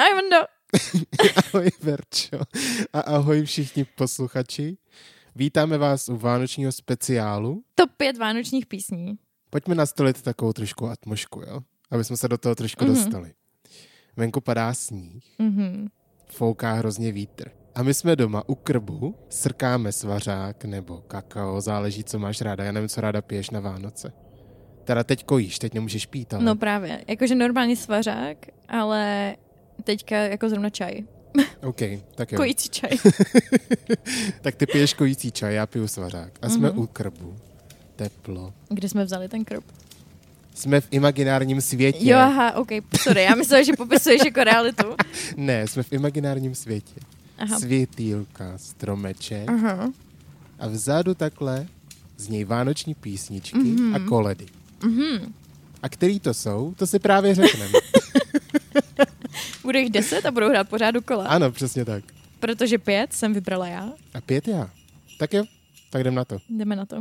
[0.00, 0.46] Ahoj, Vando.
[1.36, 2.40] ahoj Verčo
[2.92, 4.76] a ahoj všichni posluchači.
[5.36, 7.62] Vítáme vás u vánočního speciálu.
[7.74, 9.18] Top 5 vánočních písní.
[9.50, 11.60] Pojďme nastolit takovou trošku atmošku, jo?
[11.90, 12.94] Aby jsme se do toho trošku mm-hmm.
[12.94, 13.32] dostali.
[14.16, 15.88] Venku padá sníh, mm-hmm.
[16.26, 17.50] fouká hrozně vítr.
[17.74, 22.64] A my jsme doma u krbu, srkáme svařák nebo kakao, záleží, co máš ráda.
[22.64, 24.12] Já nevím, co ráda piješ na Vánoce.
[24.84, 26.44] Teda teď kojíš, teď nemůžeš pít, ale...
[26.44, 28.36] No právě, jakože normálně svařák,
[28.68, 29.36] ale
[29.84, 31.02] teďka jako zrovna čaj.
[31.62, 31.80] OK,
[32.14, 32.36] tak jo.
[32.36, 32.90] Kojící čaj.
[34.40, 36.32] tak ty piješ kojící čaj, já piju svařák.
[36.42, 36.82] A jsme mm-hmm.
[36.82, 37.36] u krbu.
[37.96, 38.52] Teplo.
[38.68, 39.64] Kde jsme vzali ten krb?
[40.54, 42.10] Jsme v imaginárním světě.
[42.10, 42.68] Jo, aha, OK,
[43.00, 44.86] sorry, já myslím, že popisuješ jako realitu.
[45.36, 47.00] ne, jsme v imaginárním světě.
[47.38, 47.58] Aha.
[47.58, 49.48] Světýlka, stromeček.
[49.48, 49.92] Aha.
[50.58, 51.66] A vzadu takhle
[52.16, 53.94] z něj vánoční písničky mm-hmm.
[53.94, 54.46] a koledy.
[54.80, 55.32] Mm-hmm.
[55.82, 57.72] A který to jsou, to si právě řekneme.
[59.62, 61.26] Bude jich deset a budou hrát pořád kola.
[61.26, 62.04] Ano, přesně tak.
[62.40, 63.92] Protože pět jsem vybrala já.
[64.14, 64.70] A pět já.
[65.18, 65.44] Tak jo,
[65.90, 66.38] tak jdem na to.
[66.48, 66.96] Jdeme na to.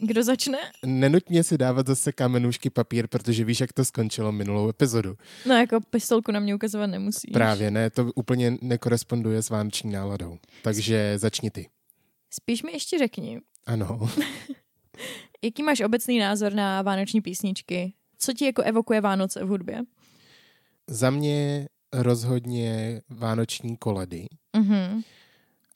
[0.00, 0.58] Kdo začne?
[0.86, 5.14] Nenutně si dávat zase kamenůžky papír, protože víš, jak to skončilo minulou epizodu.
[5.46, 7.30] No jako pistolku na mě ukazovat nemusíš.
[7.32, 10.38] Právě, ne, to úplně nekoresponduje s vánoční náladou.
[10.62, 11.66] Takže začni ty.
[12.30, 13.40] Spíš mi ještě řekni.
[13.66, 14.10] Ano.
[15.44, 17.92] Jaký máš obecný názor na vánoční písničky?
[18.18, 19.80] Co ti jako evokuje Vánoce v hudbě?
[20.86, 25.02] Za mě rozhodně vánoční koledy, mm-hmm.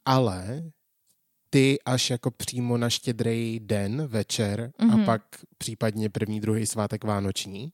[0.04, 0.62] ale
[1.50, 4.92] ty až jako přímo na štědrý den, večer mm-hmm.
[4.92, 5.04] a Mhm.
[5.04, 5.22] pak
[5.58, 7.72] případně první, druhý svátek vánoční.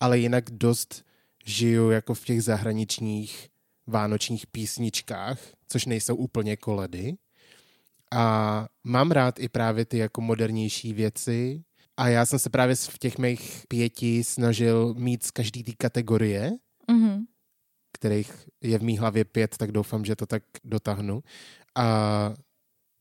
[0.00, 1.04] Ale jinak dost
[1.44, 3.48] žiju jako v těch zahraničních
[3.86, 7.14] vánočních písničkách, což nejsou úplně koledy.
[8.16, 11.64] A mám rád i právě ty jako modernější věci.
[11.96, 16.50] A já jsem se právě v těch mých pěti snažil mít z každý té kategorie,
[16.88, 17.18] Mm-hmm.
[17.92, 21.22] kterých je v mý hlavě pět, tak doufám, že to tak dotáhnu.
[21.74, 22.34] A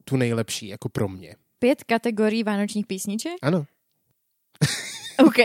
[0.05, 1.35] tu nejlepší, jako pro mě.
[1.59, 3.33] Pět kategorií vánočních písniček?
[3.41, 3.65] Ano.
[5.25, 5.35] OK.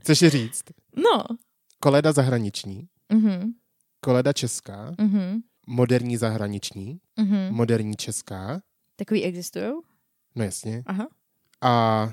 [0.00, 0.62] Chceš je říct?
[0.96, 1.24] no.
[1.80, 3.52] Koleda zahraniční, Mm-hmm.
[4.00, 5.40] koleda česká, Mm-hmm.
[5.66, 7.50] Moderní zahraniční, Mm-hmm.
[7.52, 8.62] moderní česká,
[8.96, 9.72] Takový existují?
[10.34, 11.08] no jasně, Aha.
[11.60, 12.12] a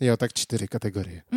[0.00, 1.22] jo, tak čtyři kategorie.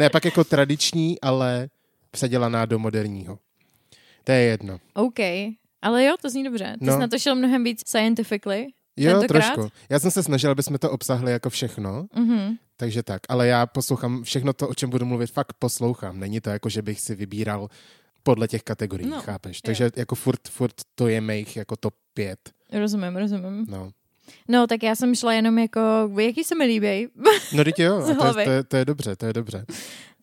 [0.00, 1.68] ne, pak jako tradiční, ale
[2.10, 3.38] předělaná do moderního.
[4.24, 4.78] To je jedno.
[4.94, 5.18] OK.
[5.82, 6.76] Ale jo, to zní dobře.
[6.78, 6.92] Ty No.
[6.92, 8.66] jsi na to šel mnohem víc scientifically.
[8.96, 9.54] Jo, Tentokrát?
[9.54, 9.72] trošku.
[9.90, 12.58] Já jsem se snažil, aby jsme to obsahli jako všechno, Mm-hmm.
[12.76, 13.22] takže tak.
[13.28, 16.20] Ale já poslouchám všechno to, o čem budu mluvit, fakt poslouchám.
[16.20, 17.68] Není to jako, že bych si vybíral
[18.28, 19.56] podle těch kategorií, No, chápeš?
[19.56, 19.60] jo.
[19.64, 22.38] Takže jako furt, furt to je mých jako top pět.
[22.72, 23.66] Rozumím, rozumím.
[23.68, 23.90] No,
[24.48, 25.80] No, tak já jsem šla jenom jako,
[26.20, 27.08] jaký se mi líbí.
[27.56, 29.66] no teď jo, a to, je, to, je, to je dobře, to je dobře.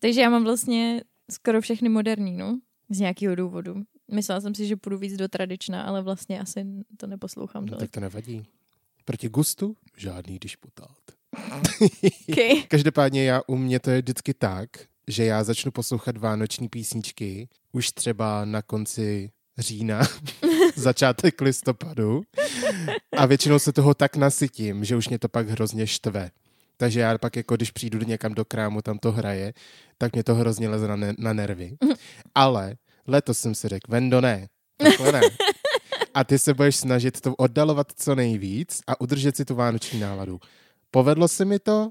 [0.00, 1.00] Takže já mám vlastně
[1.30, 2.58] skoro všechny moderní, no.
[2.90, 3.74] Z nějakého důvodu.
[4.12, 6.64] Myslela jsem si, že půjdu víc do tradična, ale vlastně asi
[6.96, 7.90] to neposlouchám No, tak tolik.
[7.90, 8.46] to nevadí.
[9.04, 10.96] Proti gustu žádný disputát.
[12.32, 12.62] Okay.
[12.68, 14.68] Každopádně já u mě to je vždycky tak,
[15.08, 20.00] že já začnu poslouchat vánoční písničky už třeba na konci října,
[20.76, 22.22] začátek listopadu
[23.16, 26.30] a většinou se toho tak nasytím, že už mě to pak hrozně štve.
[26.76, 29.54] Takže já pak jako když přijdu někam do krámu, tam to hraje,
[29.98, 31.76] tak mě to hrozně leze na, ne- na nervy.
[32.34, 35.20] Ale letos jsem si řekl, Vendo ne, takhle ne.
[36.14, 40.40] A ty se budeš snažit to oddalovat co nejvíc a udržet si tu vánoční náladu.
[40.90, 41.90] Povedlo se mi to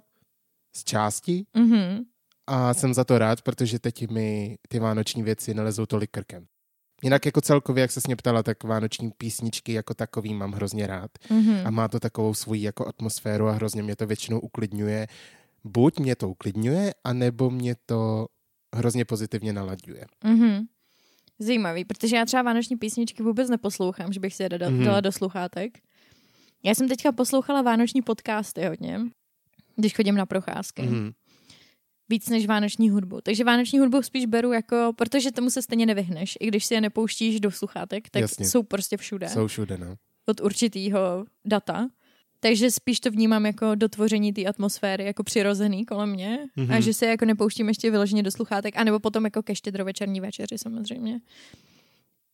[0.76, 2.04] z části Mm-hmm.
[2.48, 6.46] A jsem za to rád, protože teď mi ty vánoční věci nelezou tolik krkem.
[7.04, 11.12] Jinak jako celkově, jak se mě ptala, tak vánoční písničky jako takový mám hrozně rád.
[11.30, 11.68] Mm-hmm.
[11.68, 15.08] A má to takovou svoji jako atmosféru a hrozně mě to většinou uklidňuje.
[15.64, 18.28] Buď mě to uklidňuje, anebo mě to
[18.76, 20.06] hrozně pozitivně nalaďuje.
[20.26, 20.66] Mm-hmm.
[21.40, 24.80] Zajímavý, protože já třeba vánoční písničky vůbec neposlouchám, že bych si je dala, Mhm.
[24.80, 24.86] mm-hmm.
[24.86, 25.78] dala do sluchátek.
[26.64, 29.00] Já jsem teďka poslouchala vánoční podcasty hodně,
[29.76, 30.82] když chodím na procházky.
[30.82, 31.14] Mm-hmm.
[32.10, 33.22] Víc než vánoční hudbu.
[33.22, 36.38] Takže vánoční hudbu spíš beru jako, protože tomu se stejně nevyhneš.
[36.40, 38.46] I když si je nepouštíš do sluchátek, tak Jasně.
[38.46, 39.30] jsou prostě všude.
[39.30, 39.96] Jsou všude, no.
[40.26, 41.88] Od určitýho data.
[42.40, 46.40] Takže spíš to vnímám jako dotvoření té atmosféry, jako přirozený kolem mě.
[46.58, 46.76] Mm-hmm.
[46.76, 50.58] A že se jako nepouštím ještě vyloženě do sluchátek, anebo potom jako ke štědrovečerní večeři
[50.58, 51.20] samozřejmě.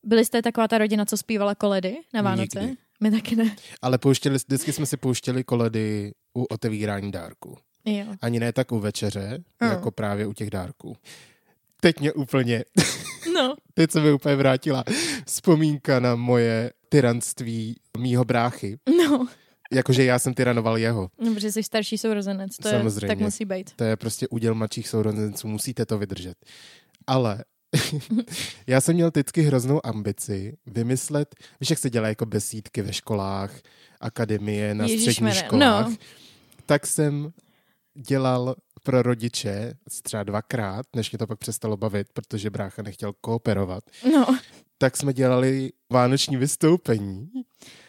[0.05, 2.59] Byli jste taková ta rodina, co zpívala koledy na Vánoce?
[2.59, 2.77] Nikdy.
[2.99, 3.55] My taky ne.
[3.81, 7.57] Ale pouštěli, vždycky jsme si pouštěli koledy u otevírání dárků.
[7.85, 8.05] Jo.
[8.21, 9.67] Ani ne tak u večeře, Jo.
[9.67, 10.95] jako právě u těch dárků.
[11.81, 12.63] teď mě úplně,
[13.35, 14.83] No, teď se mi úplně vrátila
[15.25, 18.77] vzpomínka na moje tyranství mýho bráchy.
[18.97, 19.27] no.
[19.73, 21.09] Jakože já jsem tyranoval jeho.
[21.19, 23.07] No, protože jsi starší sourozenec, to je, Samozřejmě.
[23.07, 23.71] tak musí být.
[23.75, 26.35] To je prostě úděl mladších sourozenců, musíte to vydržet.
[27.07, 27.43] Ale
[28.67, 33.61] já jsem měl vždycky hroznou ambici vymyslet, víš, jak se dělá jako besídky ve školách,
[34.01, 35.95] akademie, na středních Ježišmarja, školách, no.
[36.65, 37.31] tak jsem
[37.97, 39.73] dělal pro rodiče
[40.03, 43.83] třeba dvakrát, než mě to pak přestalo bavit, protože brácha nechtěl kooperovat,
[44.13, 44.37] No,
[44.77, 47.29] tak jsme dělali vánoční vystoupení.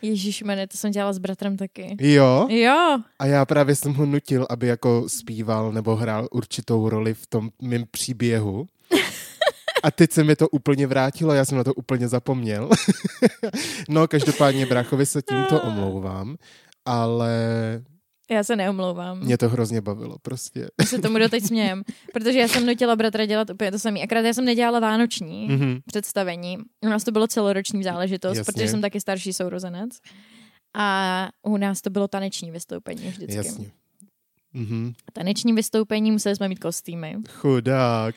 [0.03, 1.97] ježišmarja, to jsem dělala s bratrem taky.
[2.01, 7.15] Jo, Jo, a já právě jsem ho nutil, aby jako zpíval nebo hrál určitou roli
[7.15, 8.67] v tom mém příběhu.
[9.83, 12.71] A teď se mi to úplně vrátilo, já jsem na to úplně zapomněl.
[13.89, 16.37] no, každopádně bráchovi se tímto omlouvám,
[16.85, 17.33] ale
[18.33, 19.19] já se neomlouvám.
[19.21, 20.67] mě to hrozně bavilo prostě.
[20.81, 21.83] My se tomu doteď smějem,
[22.13, 24.01] protože já jsem nutila bratra dělat úplně to samé.
[24.01, 25.79] Akorát já jsem nedělala vánoční Mhm.
[25.87, 26.59] představení.
[26.85, 28.53] U nás to bylo celoroční záležitost, Jasně.
[28.53, 29.91] protože jsem taky starší sourozenec.
[30.77, 33.37] A u nás to bylo taneční vystoupení vždycky.
[33.37, 33.71] Jasně.
[34.53, 34.93] Mhm.
[35.13, 37.17] Taneční vystoupení, museli jsme mít kostýmy.
[37.31, 38.15] Chudák.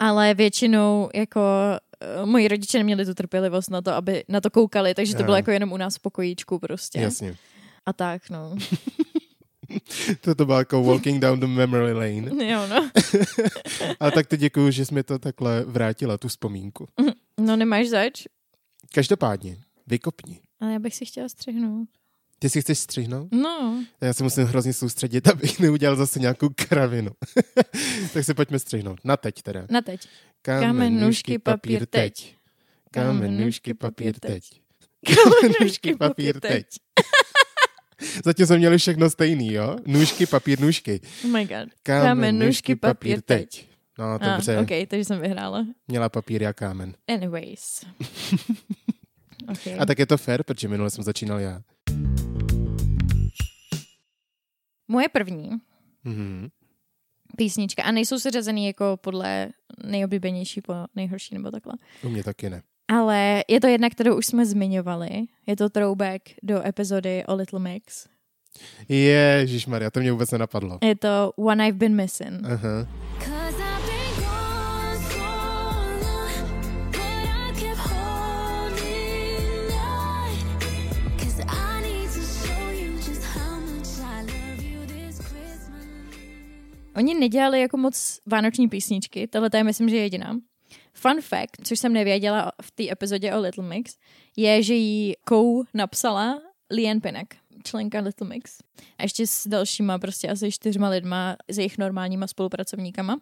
[0.00, 1.40] Ale většinou jako
[2.00, 5.36] eh, moji rodiče neměli tu trpělivost na to, aby na to koukali, takže to bylo
[5.36, 7.00] jako jenom u nás v pokojíčku prostě.
[7.00, 7.36] Jasně.
[7.86, 8.54] A tak, no.
[10.20, 12.44] To to bylo jako walking down the memory lane.
[12.50, 12.90] Jo, no.
[14.00, 16.88] Ale tak teď děkuju, že jsi mi to takhle vrátila, tu vzpomínku.
[17.40, 18.24] No nemáš zač?
[18.94, 20.40] Každopádně, vykopni.
[20.60, 21.88] Ale já bych si chtěla střihnout.
[22.38, 23.28] Ty si chceš střihnout?
[23.32, 27.10] No, Já se musím hrozně soustředit, abych neudělal zase nějakou kravinu.
[28.12, 29.00] tak si pojďme střihnout.
[29.04, 29.66] Na teď teda.
[29.70, 30.08] na teď.
[30.42, 32.36] Kámen, nůžky, papír, teď.
[32.90, 34.60] Kámen, nůžky, papír, teď.
[35.06, 36.66] Kámen, nůžky, papír, teď.
[38.24, 39.76] Zatím jsme měli všechno stejný, jo?
[39.86, 41.00] Nůžky, papír, nůžky.
[41.24, 41.68] Oh my god.
[41.82, 43.68] Kámen, nůžky, papír, teď.
[43.98, 44.58] No, Ah, dobře.
[44.58, 45.66] ok, takže jsem vyhrála.
[45.88, 46.94] Měla papír a kámen.
[47.08, 47.84] Anyways.
[49.52, 49.76] Okay.
[49.78, 51.60] A tak je to fair, protože minule jsem začínal já.
[54.88, 55.50] Moje první
[56.04, 56.48] Mhm.
[57.36, 59.48] písnička, a nejsou seřazený jako podle
[59.84, 61.72] nejoblíbenější po nejhorší nebo takhle.
[62.02, 62.62] U mě taky ne.
[62.88, 65.08] Ale je to jedna, kterou už jsme zmiňovali.
[65.46, 68.06] Je to throwback do epizody o Little Mix.
[68.88, 70.78] Ježišmarja, to mě vůbec nenapadlo.
[70.82, 72.44] Je to One I've Been Missing.
[72.44, 72.86] Aha.
[73.18, 75.24] Cause I've been gone so
[76.00, 76.40] long,
[76.90, 80.30] but I kept holding on.
[81.18, 85.86] Cause I need to show you just how much I love you this Christmas.
[86.96, 90.36] Oni nedělali jako moc vánoční písničky, tohle je myslím, že je jediná.
[90.98, 93.96] Fun fact, což jsem nevěděla v té epizodě o Little Mix,
[94.36, 96.40] je, že jí kou napsala
[96.70, 97.34] Lian Pinnock,
[97.64, 98.58] členka Little Mix.
[98.98, 103.20] A ještě s dalšíma, prostě asi čtyřma lidma, s jejich normálníma spolupracovníkama.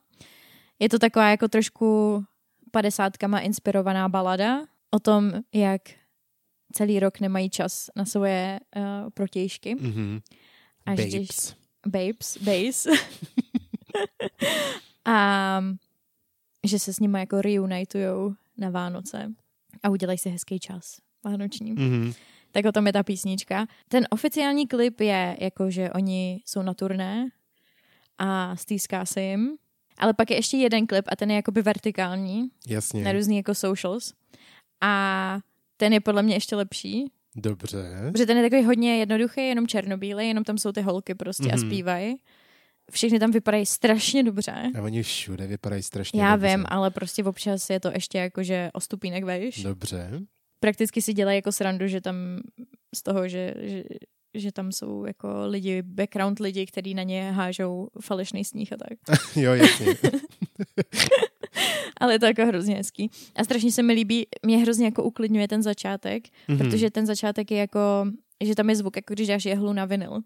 [0.79, 2.25] Je to taková jako trošku
[2.71, 5.83] padesátkama inspirovaná balada o tom, jak
[6.73, 8.83] celý rok nemají čas na svoje uh,
[9.15, 9.75] protějšky.
[9.75, 10.21] Mhm.
[10.87, 11.15] Až Babes.
[11.15, 11.29] když
[11.87, 12.91] babes, base.
[15.05, 15.61] a
[16.67, 19.33] že se s nimi jako reunitujou na Vánoce
[19.83, 21.73] a udělají si hezký čas vánoční.
[21.73, 22.13] Mhm.
[22.53, 23.67] Tak o tom je ta písnička.
[23.89, 27.29] Ten oficiální klip je jako, že oni jsou na turné
[28.19, 29.57] a stýská se jim.
[29.99, 33.05] Ale pak je ještě jeden klip a ten je jakoby vertikální Jasně.
[33.05, 34.13] na různý jako socials.
[34.81, 35.39] A
[35.77, 38.09] ten je podle mě ještě lepší, Dobře.
[38.13, 41.53] Protože ten je takový hodně jednoduchý, jenom černobílý, jenom tam jsou ty holky prostě mm-hmm.
[41.53, 41.67] a Mhm.
[41.71, 42.17] zpívají.
[42.93, 44.55] Všechny tam vypadají strašně dobře.
[44.79, 46.57] A oni všude vypadají strašně Já dobře.
[46.57, 49.63] vím, ale prostě občas je to ještě jakože o stupínek vejš.
[49.63, 50.11] Dobře.
[50.61, 52.15] Prakticky si dělají jako srandu, že tam
[52.95, 53.83] z toho, že, že,
[54.35, 58.99] že tam jsou jako lidi, background lidi, kteří na ně hážou falešný sníh a tak.
[59.37, 59.87] jo, jasně.
[62.01, 63.11] Ale je to jako hrozně hezký.
[63.37, 66.59] A strašně se mi líbí, mě hrozně jako uklidňuje ten začátek, Mhm.
[66.59, 67.79] protože ten začátek je jako,
[68.45, 70.21] že tam je zvuk, jako když dáš jehlu na vinyl.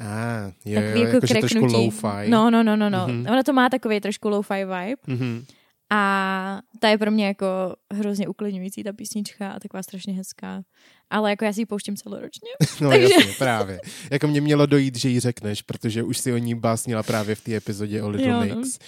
[0.00, 2.28] A, jo, Takový jo, jako jakože trošku low-fi.
[2.28, 3.06] No, no, no, no, no.
[3.08, 3.22] Mhm.
[3.22, 3.32] Mm-hmm.
[3.32, 5.44] Ono to má takový trošku lo-fi vibe Mhm.
[5.90, 7.46] a ta je pro mě jako
[7.94, 10.62] hrozně uklidňující, ta písnička a taková strašně hezká.
[11.10, 12.48] Ale jako já si ji pouštím celoročně.
[12.80, 13.78] No Takže- jasně, právě.
[14.10, 17.40] Jako mě mělo dojít, že ji řekneš, protože už si o ní básnila právě v
[17.40, 18.60] té epizodě o Little Jo, no.
[18.60, 18.78] Mix.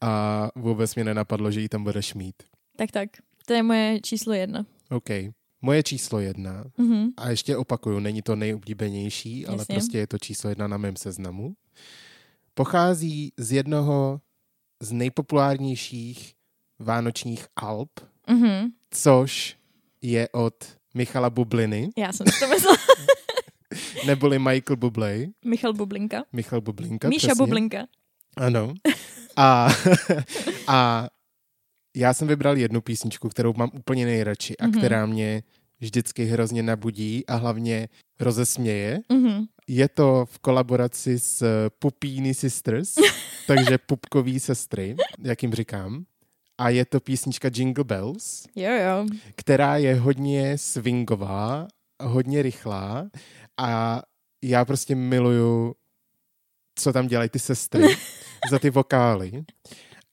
[0.00, 2.34] A vůbec mě nenapadlo, že ji tam budeš mít.
[2.76, 3.08] Tak, tak.
[3.46, 4.64] To je moje číslo jedna.
[4.90, 5.08] OK.
[5.62, 7.08] Moje číslo jedna, Mhm.
[7.16, 9.74] a ještě opakuju, není to nejoblíbenější, ale Jasně.
[9.74, 11.54] prostě je to číslo jedna na mém seznamu.
[12.54, 14.20] Pochází z jednoho
[14.82, 16.34] z nejpopulárnějších
[16.78, 17.90] vánočních alb,
[18.30, 18.68] Mhm.
[18.90, 19.56] což
[20.02, 20.54] je od
[20.94, 22.76] Michala Bubliny, Já jsem si to myslela.
[24.06, 26.24] neboli Michael Bublé, Michal Bublinka.
[26.32, 27.08] Michal Bublinka.
[27.08, 27.44] Míša přesně.
[27.44, 27.86] Bublinka.
[28.36, 28.74] Ano.
[29.36, 29.68] A,
[30.66, 31.08] a
[31.98, 34.78] já jsem vybral jednu písničku, kterou mám úplně nejradši a Mhm.
[34.78, 35.42] která mě
[35.80, 37.88] vždycky hrozně nabudí a hlavně
[38.20, 39.00] rozesměje.
[39.12, 39.44] Mhm.
[39.68, 42.94] Je to v kolaboraci s eh, Pupíny Sisters,
[43.46, 46.04] takže pupkový sestry, jak jim říkám.
[46.58, 49.06] A je to písnička Jingle Bells, Jo, jo.
[49.36, 51.68] která je hodně swingová,
[52.02, 53.10] hodně rychlá
[53.56, 54.02] a
[54.44, 55.74] já prostě miluju,
[56.78, 57.96] co tam dělají ty sestry
[58.50, 59.44] za ty vokály.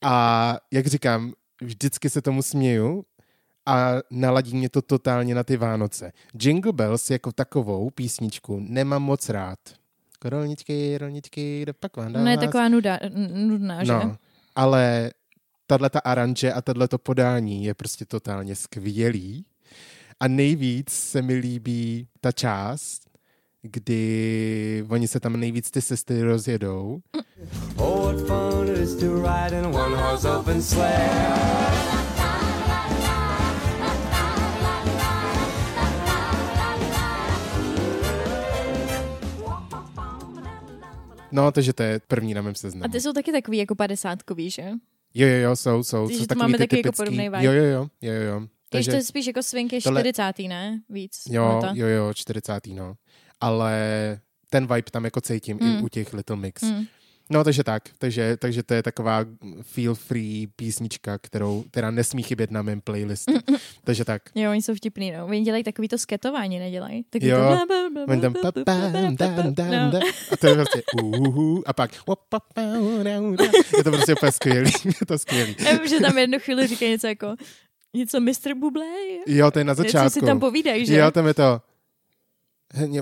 [0.03, 3.05] A jak říkám, vždycky se tomu směju
[3.65, 6.11] a naladí mě to totálně na ty Vánoce.
[6.41, 9.59] Jingle Bells jako takovou písničku nemám moc rád.
[10.25, 12.45] Rolničky, rolničky, kde pak vám Ona je vás?
[12.45, 12.99] taková nuda,
[13.33, 13.91] nudná, že?
[13.91, 14.17] No,
[14.55, 15.11] ale
[15.67, 19.45] tahle ta aranže a tahle to podání je prostě totálně skvělý.
[20.19, 23.04] A nejvíc se mi líbí ta část,
[23.71, 26.99] kdy oni se tam nejvíc ty sestry rozjedou.
[27.77, 31.65] Oh, what fun it is to ride in a one horse open sleigh.
[41.31, 42.85] No, takže to je první na mém seznamu.
[42.85, 44.63] A ty jsou taky takový jako padesátkový, že?
[45.13, 46.07] Jo, jo, jo, jsou, jsou.
[46.07, 47.03] Takže jsou to takový máme ty taky jako typický.
[47.05, 47.43] podobný vibe.
[47.43, 48.39] Jo, jo, jo, jo, jo, jo.
[48.39, 48.49] Takže...
[48.69, 49.39] Takže, Ještě spíš jako
[49.71, 50.39] je tohle- 40.
[50.39, 50.81] ne?
[50.89, 51.23] Víc.
[51.29, 52.67] jo, jo, jo, 40.
[52.67, 52.95] no.
[53.41, 53.73] Ale
[54.49, 55.83] ten vibe tam jako cítím i Mm.
[55.83, 56.61] u těch Little Mix.
[56.61, 56.83] Mm.
[57.29, 57.83] No, takže tak.
[57.97, 59.25] Takže, takže to je taková
[59.61, 63.33] feel free písnička, kterou, která nesmí chybět na mém playlistu.
[63.33, 64.21] Mm, takže tak.
[64.35, 65.25] Jo, oni jsou vtipný, no.
[65.25, 67.03] Oni dělají takový to sketování, nedělají?
[67.09, 67.37] Takový Jo.
[67.37, 68.73] to tam pa,
[69.15, 69.99] dam, dam, no.
[70.31, 71.91] A to je prostě uhuhu, a pak
[73.77, 74.71] je to prostě úplně skvělý.
[74.85, 75.55] je to skvělý.
[75.65, 77.35] Já vím, že tam jednu chvíli říkají něco jako
[77.93, 78.53] něco Mr.
[78.55, 78.85] Bublé.
[79.27, 80.09] Jo, to je na Něco začátku.
[80.09, 80.95] si tam povídají, že?
[80.95, 81.61] Jo, tam je to.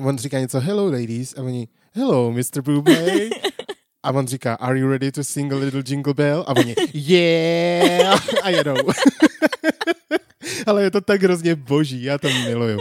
[0.02, 2.62] On říká něco hello ladies a oni hello Mr.
[2.62, 3.06] Bublé.
[4.06, 6.46] A on říká, are you ready to sing a little jingle bell?
[6.48, 8.24] A oni, yeah!
[8.44, 8.76] A jedou.
[10.68, 12.80] Ale je to tak hrozně boží, já to miluju.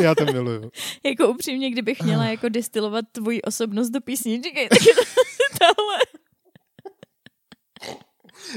[0.00, 0.70] Já to miluju.
[1.04, 5.02] Jako upřímně, kdybych měla jako destilovat tvoji osobnost do písničky, tak je to
[5.58, 5.98] tohle.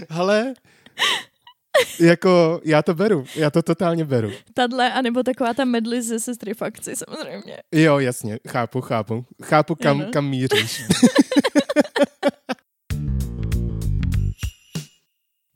[0.10, 0.54] Ale
[2.00, 4.32] jako já to beru, já to totálně beru.
[4.54, 7.58] Tadle, anebo taková ta medly ze sestry fakci, samozřejmě.
[7.72, 9.26] Jo, jasně, chápu, chápu.
[9.44, 10.10] Chápu, kam, Ano.
[10.14, 10.84] kam míříš.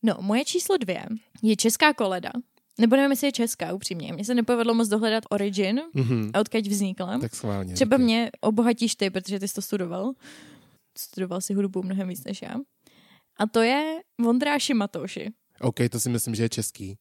[0.04, 1.06] No, moje číslo dvě
[1.44, 2.32] je česká koleda.
[2.80, 4.14] Nebo nevím, jestli je česká, upřímně.
[4.14, 6.32] Mně se nepovedlo moc dohledat origin, Mhm.
[6.34, 7.18] a odkud vznikla.
[7.20, 7.74] Tak schválně.
[7.74, 10.12] Třeba mě obohatíš ty, protože ty jsi to studoval.
[10.98, 12.56] Studoval si hudbu mnohem víc než já.
[13.38, 15.32] A to je Vondráši Matouši.
[15.62, 16.98] OK, to si myslím, že je český.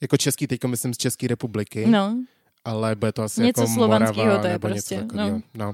[0.00, 2.16] Jako český, teďko myslím z České republiky, No,
[2.64, 5.30] ale bude to asi Něco jako Morava to je nebo prostě, něco takového.
[5.30, 5.42] no.
[5.54, 5.72] No.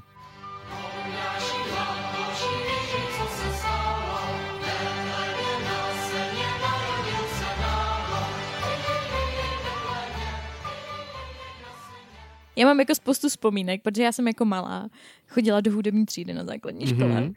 [12.57, 14.89] Já mám jako spoustu vzpomínek, protože já jsem jako malá
[15.29, 17.21] chodila do hudební třídy na základní škole.
[17.21, 17.35] Mhm.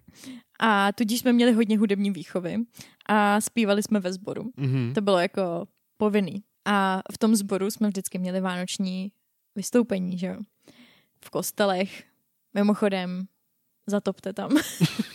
[0.59, 2.57] A tudíž jsme měli hodně hudební výchovy
[3.05, 4.51] a zpívali jsme ve sboru.
[4.57, 4.93] Mhm.
[4.93, 5.67] To bylo jako
[5.97, 6.43] povinný.
[6.65, 9.11] A v tom sboru jsme vždycky měli vánoční
[9.55, 10.37] vystoupení, že jo.
[11.25, 12.03] V kostelech.
[12.53, 13.25] Mimochodem,
[13.87, 14.51] zatopte tam.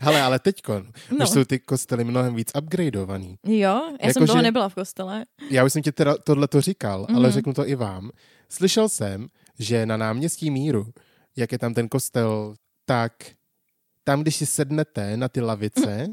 [0.00, 0.82] Hele, ale teďko,
[1.18, 1.24] no.
[1.24, 3.38] Už jsou ty kostely mnohem víc upgradeovaný.
[3.46, 3.58] Jo,
[4.00, 5.24] já Jako, jsem toho že- nebyla v kostele.
[5.50, 7.16] Já už jsem ti teda tohle to říkal, mm-hmm.
[7.16, 7.32] ale Mhm.
[7.32, 8.10] řeknu to i vám.
[8.48, 9.26] Slyšel jsem,
[9.58, 10.86] že na náměstí Míru,
[11.36, 12.54] jak je tam ten kostel,
[12.84, 13.12] tak
[14.04, 16.06] tam, když si sednete na ty lavice,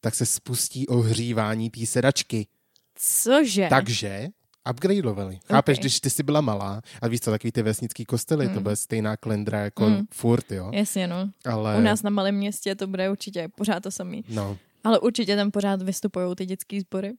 [0.00, 2.46] tak se spustí ohřívání té sedačky.
[2.94, 3.66] Cože?
[3.70, 4.28] Takže
[4.70, 5.38] upgradeovali.
[5.48, 5.80] Chápeš, Ok.
[5.82, 8.62] když ty jsi byla malá a víš co, takový ty vesnický kostely, to Mm.
[8.62, 10.06] bude stejná klendra jako Mm.
[10.14, 10.70] furt, jo.
[10.74, 11.30] Jasně, no.
[11.44, 14.24] Ale, U nás na malém městě to bude určitě pořád to samý.
[14.28, 17.12] no, Ale určitě tam pořád vystupují ty dětské sbory.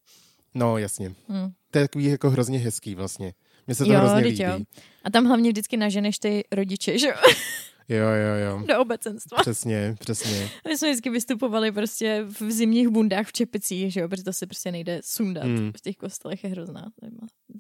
[0.54, 1.10] no, jasně.
[1.10, 1.52] Hm.
[1.72, 3.34] To je takový jako hrozně hezký vlastně.
[3.68, 4.44] Mně se to Jo, hrozně líbí.
[4.44, 4.60] jo.
[5.04, 7.14] A tam hlavně vždycky naženeš ty rodiče, že jo?
[7.90, 8.64] Jo, jo, jo.
[8.68, 9.38] Do obecenstva.
[9.42, 10.50] Přesně, přesně.
[10.68, 14.46] My jsme vždycky vystupovali prostě v zimních bundách v čepicích, že jo, protože to se
[14.48, 15.44] prostě nejde sundat.
[15.46, 15.60] Mm.
[15.60, 15.72] Mm.
[15.78, 17.12] V těch kostelech je hrozná, to je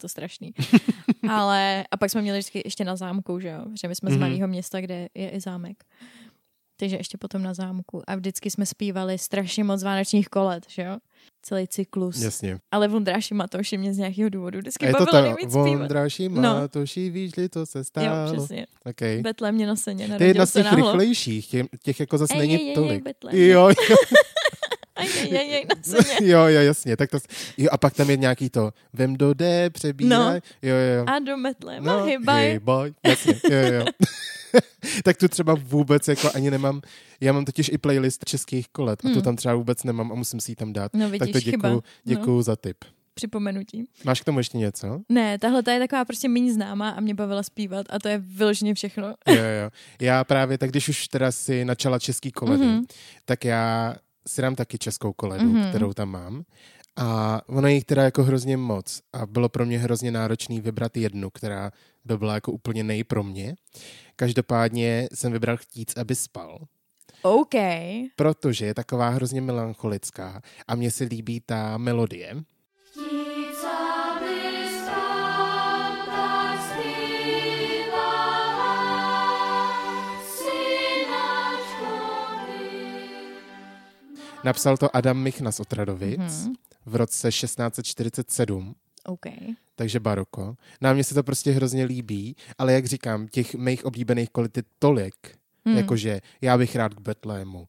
[0.01, 0.51] to strašný.
[1.29, 4.13] Ale a pak jsme měli vždycky ještě na zámku, že jo, že my jsme mm-hmm.
[4.13, 4.21] z Mhm.
[4.29, 5.83] malého města, kde je i zámek.
[6.79, 8.01] Takže ještě potom na zámku.
[8.07, 10.97] A vždycky jsme zpívali strašně moc vánočních kolet, že jo?
[11.41, 12.21] Celý cyklus.
[12.21, 12.59] Jasně.
[12.71, 15.67] Ale Vondráši Matouši mě z nějakého důvodu A vždycky je to bavilo nejvíc zpívat.
[15.79, 16.41] Vondráši No.
[16.41, 18.33] Matoši, víš-li, to se Jo, stalo.
[18.33, 18.67] přesně.
[18.85, 19.21] Okay.
[19.21, 22.55] Betlem mě na seně, To je jedna z těch rychlejších, těch, těch jako zase není
[22.55, 23.03] ej, ej, tolik.
[23.03, 23.35] Betlem.
[23.35, 23.95] Jo, jo,
[24.95, 25.65] Aj, aj, aj,
[26.21, 26.97] jo, jo, jasně.
[26.97, 27.17] Tak to,
[27.57, 30.19] jo, a pak tam je nějaký to, vem do D, přebíraj.
[30.19, 30.33] No.
[30.61, 31.05] Jo, jo, jo.
[31.07, 32.45] A do Betlema, No, hybaj.
[32.47, 32.93] hej, boj.
[33.07, 33.85] Jasně, jo, jo, jo.
[35.03, 36.81] tak tu třeba vůbec jako ani nemám,
[37.21, 40.39] já mám totiž i playlist českých kolet a tu tam třeba vůbec nemám a musím
[40.39, 40.93] si ji tam dát.
[40.93, 41.03] Hmm.
[41.03, 41.81] No tak vidíš, to děkuju, chyba.
[42.03, 42.77] děkuju No, za tip.
[43.13, 43.83] připomenutí.
[44.05, 45.01] Máš k tomu ještě něco?
[45.09, 48.17] Ne, tahle ta je taková prostě méně známá a mě bavila zpívat a to je
[48.17, 49.07] vyloženě všechno.
[49.27, 49.69] jo, jo.
[50.01, 52.79] Já právě, tak když už teda si načala český koledy, Mhm.
[52.81, 52.85] mm-hmm.
[53.25, 53.95] tak já
[54.27, 55.55] si dám taky českou koledu, Mhm.
[55.61, 55.69] mm-hmm.
[55.69, 56.43] kterou tam mám.
[56.97, 61.29] A ono jich teda jako hrozně moc a bylo pro mě hrozně náročný vybrat jednu,
[61.29, 61.71] která
[62.05, 63.55] by byla jako úplně nej pro mě.
[64.15, 66.59] Každopádně jsem vybral Chtíc, aby spal,
[67.21, 67.55] OK.
[68.15, 72.35] protože je taková hrozně melancholická a mně se líbí ta melodie.
[84.47, 86.53] Napsal to Adam Michna z Otradovic Mhm.
[86.85, 88.75] v roce 1647
[89.05, 89.25] OK.
[89.75, 90.55] takže baroko.
[90.81, 95.15] Na mě se to prostě hrozně líbí, ale jak říkám, těch mých oblíbených je tolik,
[95.65, 95.73] Hmm.
[95.75, 95.77] hmm.
[95.77, 97.67] jakože já bych rád k Betlému,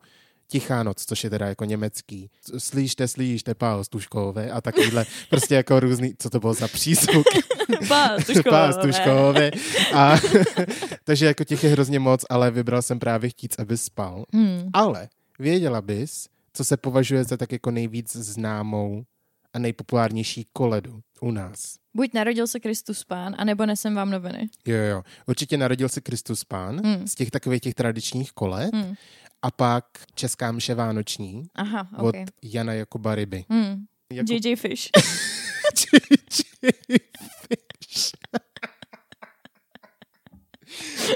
[0.50, 2.30] Tichá noc, což je teda jako německý.
[2.58, 7.26] Slyšte, slyšte, pástuškové a takovýhle prostě jako různý, co to bylo za přízvuk?
[7.88, 8.50] Pástuškové.
[8.50, 9.50] Pástuškové.
[9.94, 10.16] A,
[11.04, 14.24] takže jako těch je hrozně moc, ale vybral jsem právě chtít, aby spal.
[14.32, 14.70] Hmm.
[14.72, 15.08] Ale
[15.38, 16.26] věděla bys,
[16.58, 19.04] co se považuje za tak jako nejvíc známou
[19.52, 21.76] a nejpopulárnější koledu u nás.
[21.94, 24.48] Buď narodil se Kristus pán, anebo nesem vám noviny.
[24.66, 25.02] Jo, jo.
[25.26, 27.06] Určitě narodil se Kristus Pán Hmm.
[27.08, 28.94] z těch takových těch tradičních kolet Hmm.
[29.42, 29.84] a pak
[30.14, 32.02] Česká mše vánoční Aha, OK.
[32.06, 33.44] od Jana Jakoba Ryby.
[33.50, 33.84] Hmm.
[34.12, 34.32] Jako...
[34.32, 34.88] JJ Fish.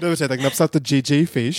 [0.00, 1.58] Dobře, tak napsal to JJ Fish.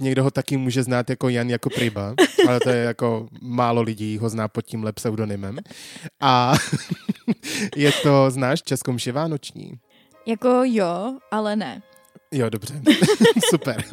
[0.00, 2.14] Někdo ho taky může znát jako Jan jako Ryba,
[2.48, 5.58] ale to je jako málo lidí ho zná pod tímhle pseudonymem.
[6.20, 6.54] A
[7.76, 9.72] je to, znáš Českou mši vánoční?
[10.26, 11.82] jako jo, ale ne.
[12.32, 12.82] Jo, dobře.
[13.50, 13.84] Super.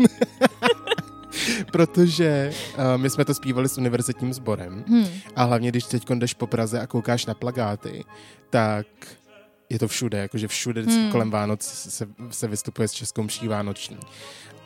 [1.72, 5.07] Protože uh, my jsme to zpívali s univerzitním sborem Hmm.
[5.36, 8.03] a hlavně, když teď jdeš po Praze a koukáš na plagáty,
[8.50, 8.88] tak
[9.69, 11.12] je to všude, jakože všude hmm.
[11.12, 13.98] kolem Vánoc se, se vystupuje s Českou mší vánoční.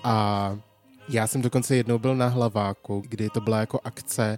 [0.03, 0.57] A
[1.09, 4.37] já jsem dokonce jednou byl na Hlaváku, kdy to byla jako akce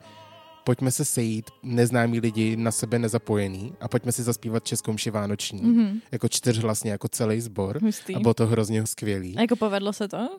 [0.64, 5.62] pojďme se sejít, neznámí lidi na sebe nezapojený a pojďme si zaspívat Českou mši vánoční.
[5.62, 5.84] Mm.
[5.84, 6.00] Mhm.
[6.12, 7.80] Jako čtyřhlasně, jako celý sbor.
[8.16, 9.38] A bylo to hrozně skvělý.
[9.38, 10.30] A jako povedlo se to?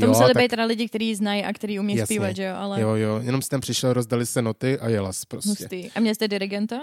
[0.00, 2.14] To museli tak- být teda lidi, kteří znají a kteří umí Jasně.
[2.16, 2.54] zpívat, že jo?
[2.56, 5.48] Ale Jo, jo, jenom si tam přišel, rozdali se noty a jela jsi prostě.
[5.48, 5.90] hustý.
[5.90, 6.80] A měl jste dirigenta?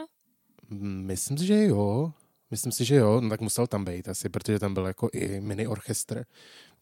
[0.70, 2.12] Mm, Myslím že jo.
[2.54, 5.42] Myslím si, že jo, no tak musel tam být asi, protože tam byl jako i
[5.42, 6.26] mini orchestr.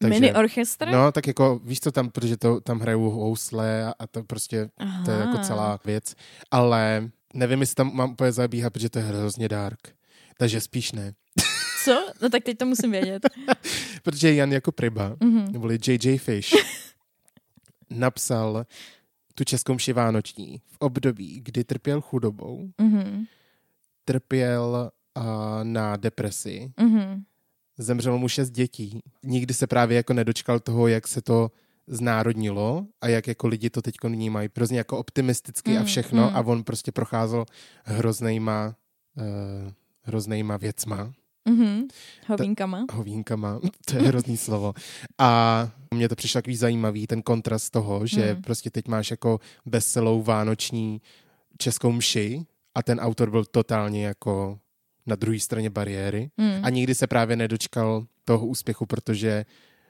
[0.08, 0.88] Mini orchestr?
[0.88, 4.70] No, tak jako, víš co tam, protože to, tam hrajou housle a, a to prostě,
[4.78, 5.06] Aha.
[5.06, 6.16] to je jako celá věc.
[6.52, 9.80] Ale nevím, jestli tam mám úplně zabíhat, protože to je hrozně dark.
[10.38, 11.14] Takže spíš ne.
[11.86, 12.06] Co?
[12.22, 13.30] No tak teď to musím vědět.
[14.04, 15.52] Protože Jan jako Priba, Mhm.
[15.52, 16.18] neboli J.J.
[16.18, 16.50] Fish,
[17.90, 18.66] napsal
[19.36, 23.26] tu českou mši vánoční v období, kdy trpěl chudobou, Mhm.
[24.06, 24.92] trpěl
[25.64, 27.24] na depresi, Mhm.
[27.78, 29.00] zemřelo mu šest dětí.
[29.24, 31.52] Nikdy se právě jako nedočkal toho, jak se to
[31.88, 36.36] znárodnilo a jak jako lidi to teď vnímají hrozně jako optimisticky a Mm, všechno mm.
[36.36, 37.46] a on prostě procházel
[37.84, 38.76] hroznejma,
[39.18, 39.72] uh,
[40.02, 41.14] hroznejma věcma,
[41.46, 41.88] Mhm.
[42.28, 42.86] Hovínkama.
[42.94, 44.74] hovínkama, to je hrozný slovo.
[45.18, 48.42] A mně to přišlo takový zajímavý, ten kontrast toho, že Mm.
[48.42, 51.02] prostě teď máš jako veselou vánoční
[51.58, 52.46] českou mši
[52.76, 54.60] a ten autor byl totálně jako
[55.06, 56.30] na druhé straně bariéry.
[56.38, 56.60] Mm.
[56.66, 59.46] A nikdy se právě nedočkal toho úspěchu, protože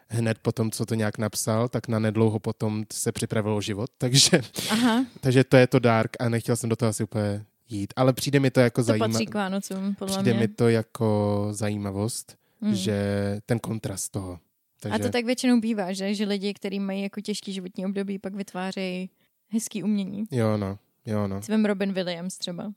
[0.10, 3.89] hned potom, co to nějak napsal, tak na nedlouho potom se připravil o život.
[3.97, 7.93] Takže, Aha, takže to je to dark a nechtěl jsem do toho asi úplně jít.
[7.95, 9.12] Ale přijde mi to jako to zajímavé.
[9.13, 10.39] patří k Vánocům, podle Přijde mě.
[10.39, 12.76] mi to jako zajímavost, Mm.
[12.76, 13.02] že
[13.45, 14.39] ten kontrast toho.
[14.80, 16.13] Takže, A to tak většinou bývá, že?
[16.15, 19.10] Že lidi, kteří mají jako těžký životní období, pak vytvářejí
[19.47, 20.24] hezký umění.
[20.32, 22.74] Jo, no, jo, no, Svým Robin Williams třeba.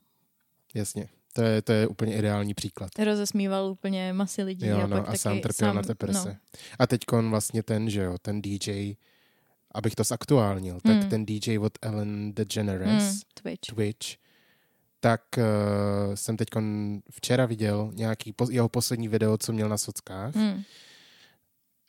[0.73, 1.07] jasně.
[1.35, 2.89] To je, to je úplně ideální příklad.
[3.03, 4.67] Rozesmíval úplně masy lidí.
[4.67, 6.29] Jo, a, no, pak a sám trpěl na deprese.
[6.29, 6.35] No.
[6.79, 8.95] A teď vlastně ten, že jo, ten DJ,
[9.71, 11.09] abych to zaktuálnil, tak Mm.
[11.09, 13.59] ten DJ od Ellen DeGeneres, Mm, Twitch.
[13.75, 14.07] Twitch,
[14.99, 16.47] tak uh, jsem teď
[17.11, 20.63] včera viděl nějaký po, jeho poslední video, co měl na sockách, Mm.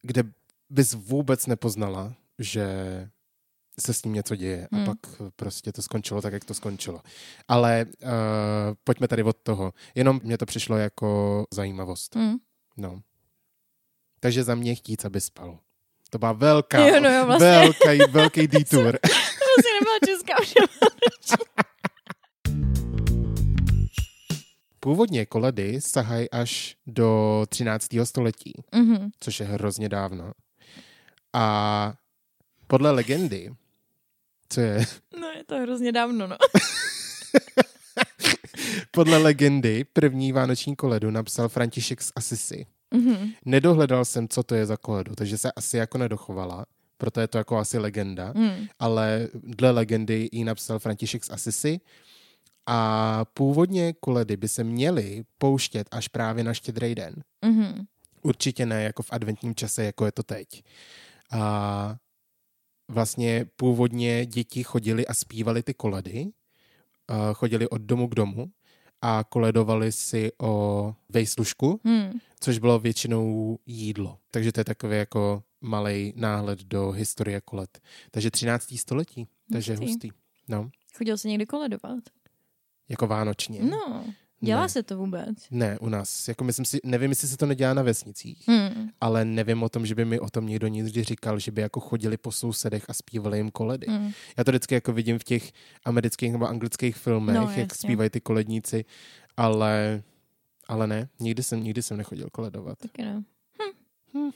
[0.02, 0.22] kde
[0.70, 2.66] bys vůbec nepoznala, že
[3.80, 4.86] se s ním něco děje a Hmm.
[4.86, 4.98] pak
[5.36, 7.00] prostě to skončilo tak, jak to skončilo.
[7.48, 8.08] Ale uh,
[8.84, 9.72] pojďme tady od toho.
[9.94, 12.14] Jenom mě to přišlo jako zajímavost.
[12.16, 12.34] Mm.
[12.76, 13.00] No.
[14.20, 15.58] Takže za mě chtít, aby spal.
[16.10, 17.46] To byla velká, Jo, no jo, vlastně.
[17.48, 18.98] velký, velký detour.
[19.02, 19.08] To
[19.58, 20.34] asi nebyla česká.
[24.80, 27.86] Původně koledy sahají až do 13.
[28.04, 29.10] století, Mhm.
[29.20, 30.32] což je hrozně dávno.
[31.32, 31.94] A
[32.66, 33.50] podle legendy,
[34.48, 34.86] co je,
[35.20, 36.36] No je to hrozně dávno, no.
[38.90, 42.66] podle legendy první vánoční koledu napsal František z Assisi.
[42.94, 43.30] Mhm.
[43.44, 46.66] Nedohledal jsem, co to je za koledu, takže se asi jako nedochovala,
[46.98, 48.66] proto je to jako asi legenda, Mm.
[48.78, 51.80] ale dle legendy ji napsal František z Assisi
[52.66, 57.14] a původně koledy by se měly pouštět až právě na štědrý den.
[57.44, 57.84] Mhm.
[58.22, 60.62] Určitě ne jako v adventním čase, jako je to teď.
[61.32, 61.96] A
[62.88, 66.26] vlastně původně děti chodili a zpívali ty koledy,
[67.08, 68.50] a chodili od domu k domu
[69.02, 72.10] a koledovali si o vejslušku, Mm.
[72.40, 74.18] což bylo většinou jídlo.
[74.30, 77.78] Takže to je takový jako malý náhled do historie koled.
[78.10, 78.78] Takže 13.
[78.78, 79.86] století, takže Hustý.
[79.86, 80.10] hustý.
[80.48, 81.98] No, Chodil se někdy koledovat?
[82.88, 83.62] jako vánočně.
[83.62, 84.04] No,
[84.40, 84.68] dělá Ne.
[84.68, 85.36] se to vůbec.
[85.50, 86.28] Ne, u nás.
[86.28, 88.88] Jako myslím si, nevím, jestli se to nedělá na vesnicích, Mm.
[89.00, 91.80] ale nevím o tom, že by mi o tom někdo nikdy říkal, že by jako
[91.80, 93.86] chodili po sousedech a zpívali jim koledy.
[93.90, 94.10] Mm.
[94.36, 95.52] Já to vždycky jako vidím v těch
[95.84, 97.88] amerických nebo anglických filmech, No, jak jasně.
[97.88, 98.84] zpívají ty koledníci,
[99.36, 100.02] ale,
[100.68, 102.78] ale ne, nikdy jsem, nikdy jsem nechodil koledovat.
[102.78, 103.22] Taky ne.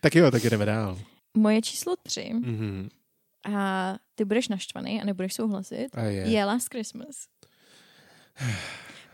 [0.00, 0.98] Tak jo, tak jdeme dál.
[1.34, 2.88] Moje číslo tři, Mhm.
[3.56, 6.22] A ty budeš naštvaný a nebudeš souhlasit, A je.
[6.22, 7.16] je Last Christmas.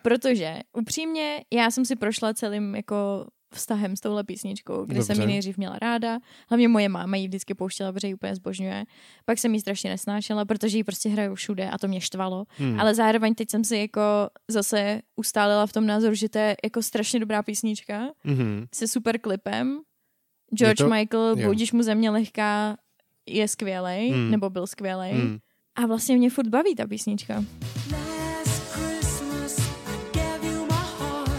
[0.02, 5.18] Protože upřímně, já jsem si prošla celým jako vztahem s touhle písničkou, kdy jsem ji
[5.20, 5.32] Dobře.
[5.32, 6.18] nejdřív měla ráda.
[6.48, 8.84] Hlavně moje máma ji vždycky pouštěla, protože ji úplně zbožňuje.
[9.24, 12.44] Pak jsem ji strašně nesnášela, protože ji prostě hraju všude a to mě štvalo.
[12.48, 12.80] Hmm.
[12.80, 14.00] Ale zároveň teď jsem si jako
[14.50, 18.66] zase ustálila v tom názoru, že to je jako strašně dobrá písnička Mhm.
[18.74, 19.80] se super klipem.
[20.58, 21.48] George to- Michael, jo.
[21.48, 22.76] Budiš mu země lehká,
[23.26, 24.30] je skvělej, Hmm.
[24.30, 25.12] nebo byl skvělej.
[25.12, 25.38] Hmm.
[25.76, 27.44] A vlastně mě furt baví ta písnička.
[27.92, 31.30] Last Christmas I gave you my heart,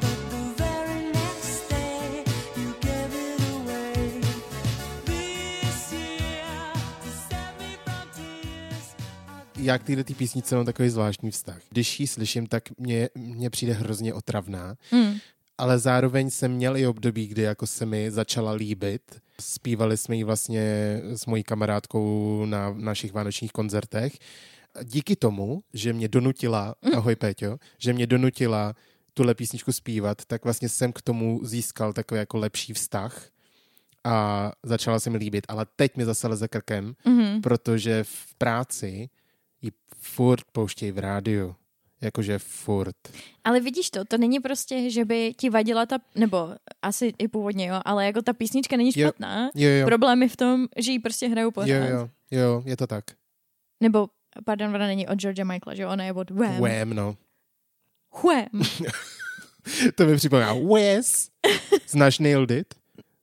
[0.00, 2.24] but the very next day
[2.56, 4.20] you gave it away.
[5.04, 8.94] This year to save me from tears.
[9.58, 11.60] I Já k této písnice mám takový zvláštní vztah.
[11.70, 15.14] Když ji slyším, tak mě, mě přijde hrozně otravná, Hmm.
[15.58, 19.20] Ale zároveň jsem měl i období, kdy jako se mi začala líbit.
[19.40, 24.18] Zpívali jsme ji vlastně s mojí kamarádkou na našich vánočních koncertech.
[24.84, 28.74] Díky tomu, že mě donutila, ahoj Péťo, že mě donutila
[29.14, 33.28] tuhle písničku zpívat, tak vlastně jsem k tomu získal takový jako lepší vztah
[34.04, 35.44] a začala se mi líbit.
[35.48, 37.40] Ale teď mi zase leze krkem, Mhm.
[37.40, 39.08] protože v práci
[39.62, 41.54] ji furt pouštějí v rádiu.
[42.04, 42.96] Jakože furt.
[43.44, 47.66] Ale vidíš to, to není prostě, že by ti vadila ta, nebo asi i původně
[47.66, 49.08] jo, ale jako ta písnička není Jo.
[49.08, 49.50] špatná.
[49.54, 51.74] Jo, jo, Problém je v tom, že ji prostě hrajou pořád.
[51.74, 53.04] jo, jo, jo, je to tak.
[53.82, 54.08] Nebo,
[54.44, 56.60] pardon, ona není od George Michaela, že jo, ona je od Wham.
[56.60, 57.16] Wham, no.
[58.24, 58.62] Wham.
[59.94, 61.28] To mi připomíná Wes.
[61.88, 62.74] Znáš Nailed It?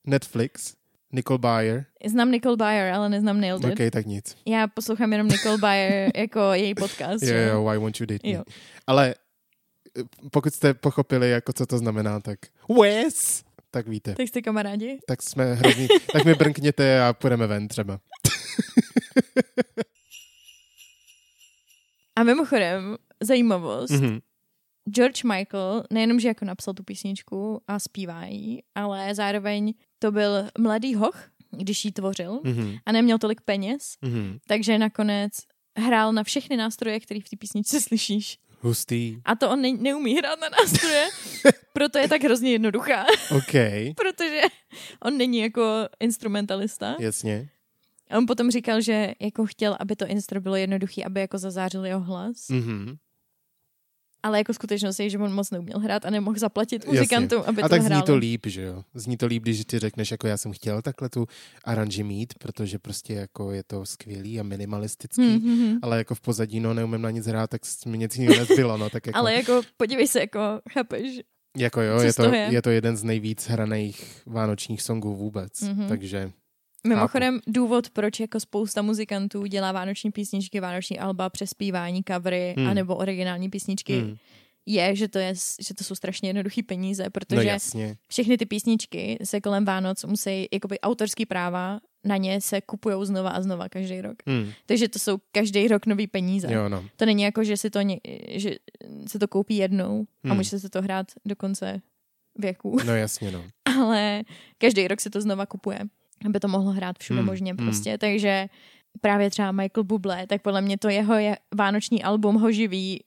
[0.08, 0.74] Netflix?
[1.14, 1.86] Nicole Bayer?
[2.06, 3.72] Znám Nicole Bayer, ale neznám Nailed It.
[3.72, 4.38] OK, tak nic.
[4.46, 7.24] Já poslouchám jenom Nicole Bayer jako její podcast.
[7.24, 8.34] Jo, jo, Why Won't You Date Me?
[8.34, 8.44] Jo.
[8.88, 9.16] Ale
[10.00, 12.40] eh, pokud jste pochopili, jako co to znamená, tak
[12.82, 14.16] Wes, tak víte.
[14.16, 15.00] Tak jste kamarádi?
[15.08, 15.88] Tak jsme hrozný.
[16.14, 18.00] tak mi brnkněte a půjdeme ven třeba.
[22.16, 24.20] A mimochodem, zajímavost, Mhm.
[24.90, 30.48] George Michael nejenom, že jako napsal tu písničku a zpívá ji, ale zároveň to byl
[30.60, 32.76] mladý hoch, když ji tvořil Mhm.
[32.86, 34.38] a neměl tolik peněz, Mhm.
[34.48, 35.32] takže nakonec
[35.78, 38.38] hrál na všechny nástroje, které v té písničce slyšíš.
[38.60, 39.18] Hustý.
[39.26, 41.08] A to on ne- neumí hrát na nástroje,
[41.74, 43.06] proto je tak hrozně jednoduchá,
[43.38, 43.54] OK,
[43.96, 44.42] protože
[45.04, 45.64] on není jako
[46.00, 46.96] instrumentalista.
[47.00, 47.50] jasně.
[48.10, 51.86] A on potom říkal, že jako chtěl, aby to instru bylo jednoduchý, aby jako zazářil
[51.86, 52.50] jeho hlas.
[52.50, 52.96] Mhm.
[54.24, 57.00] Ale jako skutečnost je, že on moc neuměl hrát a nemohl zaplatit Jasně.
[57.00, 58.84] muzikantům, aby A to tak zní to líp, že jo?
[58.94, 61.28] Zní to líp, když ty řekneš, jako já jsem chtěl takhle tu
[61.66, 65.80] aranži mít, protože prostě jako je to skvělý a minimalistický, Hmm, hmm, hmm.
[65.82, 68.90] ale jako v pozadí, no neumím na nic hrát, tak mi nic jiného nezbylo, no
[68.90, 70.40] tak jako, Ale jako podívej se, jako
[70.72, 71.20] chápeš.
[71.58, 72.48] jako jo, co je to, je?
[72.52, 75.88] je to jeden z nejvíc hraných vánočních songů vůbec, Mhm.
[75.88, 76.32] takže
[76.88, 82.68] Mimochodem důvod, proč jako spousta muzikantů dělá vánoční písničky, vánoční alba, přespívání, covery, Hmm.
[82.68, 84.16] anebo originální písničky, hm,
[84.66, 85.34] je, že to, je,
[85.68, 90.04] že to jsou strašně jednoduché peníze, no protože jasně, všechny ty písničky se kolem Vánoc
[90.04, 94.16] musí, jakoby autorský práva, na ně se kupují znova a znova každý rok.
[94.30, 96.54] hm, Takže to jsou každý rok nový peníze.
[96.54, 98.56] jo no, To není jako, že si to, ně, že
[99.08, 100.38] se to koupí jednou a Hmm.
[100.38, 101.82] může se to hrát do konce
[102.38, 102.78] věku.
[102.86, 103.44] no jasně no,
[103.80, 104.24] Ale
[104.58, 105.80] každý rok se to znova kupuje,
[106.26, 107.58] aby to mohlo hrát všude Hmm, možně hmm.
[107.66, 107.98] prostě.
[107.98, 108.48] Takže
[109.02, 113.04] právě třeba Michael Bublé, tak podle mě to jeho je, vánoční album ho živí,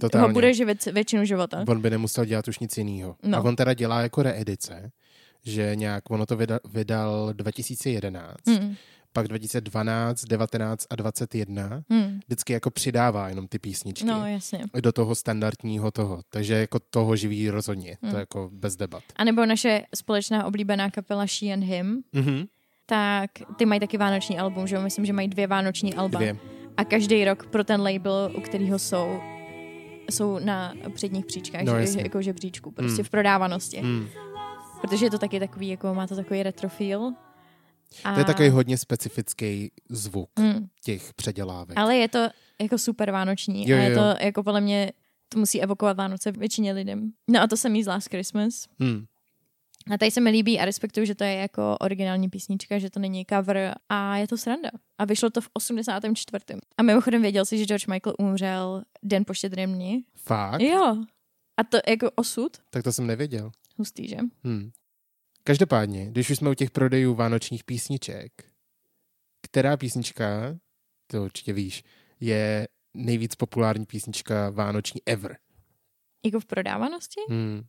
[0.00, 0.26] totálně.
[0.26, 1.64] ho bude živit většinu života.
[1.68, 3.16] On by nemusel dělat už nic jiného.
[3.22, 3.38] No.
[3.38, 4.90] A on teda dělá jako reedice,
[5.44, 8.74] že nějak, ono to vydal, vydal 2011, Hmm.
[9.14, 12.20] Pak 2012, 19 a 21, Hmm.
[12.26, 14.04] vždycky jako přidává jenom ty písničky.
[14.06, 14.64] No, jasně.
[14.80, 16.20] do toho standardního toho.
[16.30, 17.96] Takže jako toho živí rozhodně.
[18.02, 18.10] Hmm.
[18.10, 19.02] To je jako bez debat.
[19.16, 22.44] A nebo naše společná oblíbená kapela She and Him, Mhm.
[22.86, 24.78] tak ty mají taky vánoční album, že?
[24.78, 26.18] Myslím, že mají dvě vánoční alba.
[26.18, 26.36] Dvě.
[26.76, 29.20] A každý rok pro ten label, u kterého jsou,
[30.10, 32.02] jsou na předních příčkách, No, jasně.
[32.02, 33.04] jako žebříčku, prostě Hmm.
[33.04, 33.80] v prodávanosti.
[33.80, 34.06] Hmm.
[34.80, 37.12] Protože je to taky takový, jako má to takový retro feel.
[38.04, 38.12] A...
[38.14, 40.66] To je takový hodně specifický zvuk Hmm.
[40.84, 41.78] těch předělávek.
[41.78, 42.28] Ale je to
[42.60, 44.14] jako super vánoční Jo, a je jo, to jo.
[44.20, 44.92] jako podle mě
[45.28, 47.12] to musí evokovat Vánoce většině lidem.
[47.30, 48.66] No a to se mi z Last Christmas.
[48.80, 49.04] Hmm.
[49.94, 53.00] A tady se mi líbí a respektuju, že to je jako originální písnička, že to
[53.00, 54.70] není cover a je to sranda.
[54.98, 56.44] A vyšlo to v 84.
[56.78, 60.04] A mimochodem věděl si, že George Michael umřel den po štědrém dni?
[60.16, 60.60] Fakt?
[60.60, 60.96] Jo.
[61.56, 62.56] A to jako osud?
[62.70, 63.50] Tak to jsem nevěděl.
[63.78, 64.16] Hustý, že?
[64.44, 64.70] Hmm.
[65.44, 68.32] Každopádně, když už jsme u těch prodejů vánočních písniček,
[69.42, 70.56] která písnička,
[71.06, 71.84] to určitě víš,
[72.20, 75.36] je nejvíc populární písnička vánoční ever.
[76.24, 77.20] Jako v prodávanosti?
[77.30, 77.62] Hmm.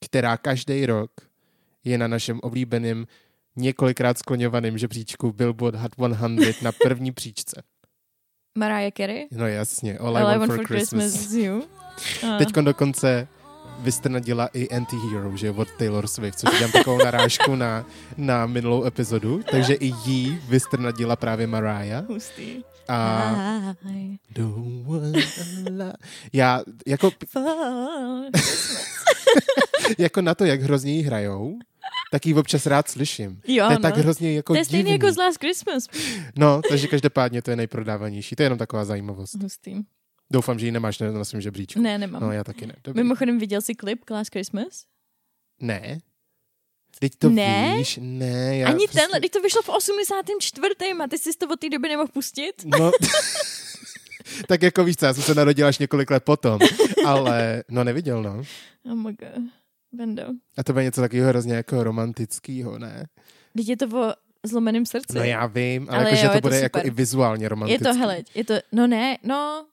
[0.00, 1.10] Která každý rok
[1.84, 3.06] je na našem oblíbeném
[3.56, 7.62] několikrát skloňovaném žebříčku Billboard Hot 100 na první příčce.
[8.58, 9.28] Mariah Carey?
[9.32, 11.14] No jasně, All, All I Want for, Christmas.
[11.14, 11.62] is You.
[12.38, 13.28] Teď dokonce
[13.78, 17.86] vystrnadila i Anti-Hero, že od Taylor Swift, což dělám takovou narážku na,
[18.16, 22.08] na minulou epizodu, takže i jí vystrnadila právě Mariah.
[22.08, 22.62] Hustý.
[22.88, 23.34] A
[26.32, 27.10] já jako,
[29.98, 31.58] jako na to, jak hrozně jí hrajou,
[32.12, 33.40] tak ji občas rád slyším.
[33.48, 33.82] Jo, to je no.
[33.82, 34.92] tak hrozně jako to je stejný divný.
[34.92, 35.88] jako z Last Christmas.
[36.36, 38.36] No, takže každopádně to je nejprodávanější.
[38.36, 39.42] To je jenom taková zajímavost.
[39.42, 39.82] Hustý.
[40.30, 41.80] Doufám, že ji nemáš na, na svém žebříčku.
[41.80, 42.22] Ne, nemám.
[42.22, 42.74] No, já taky ne.
[42.84, 43.02] Dobrý.
[43.02, 44.84] Mimochodem viděl jsi klip k Last Christmas?
[45.60, 45.98] Ne.
[46.98, 47.74] Teď to Ne?
[47.78, 47.98] víš?
[48.02, 48.98] Ne, já Ani prostě...
[49.00, 50.62] tenhle, teď to vyšlo v 84.
[51.04, 52.52] a ty jsi to od té doby nemohl pustit?
[52.64, 52.90] No,
[54.48, 56.58] tak jako víš co, já jsem se narodil až několik let potom,
[57.06, 58.42] ale no neviděl, no.
[58.84, 59.42] Oh my god.
[59.92, 60.22] Bendo.
[60.58, 63.06] A to bude něco takového hrozně jako romantického, ne?
[63.56, 65.16] Teď je to o zlomeném srdci.
[65.18, 66.86] No já vím, ale, Ale jako, že jo, to je to bude jako super.
[66.92, 67.84] i vizuálně je romantický.
[67.84, 69.66] to, hele, je to, no ne, no,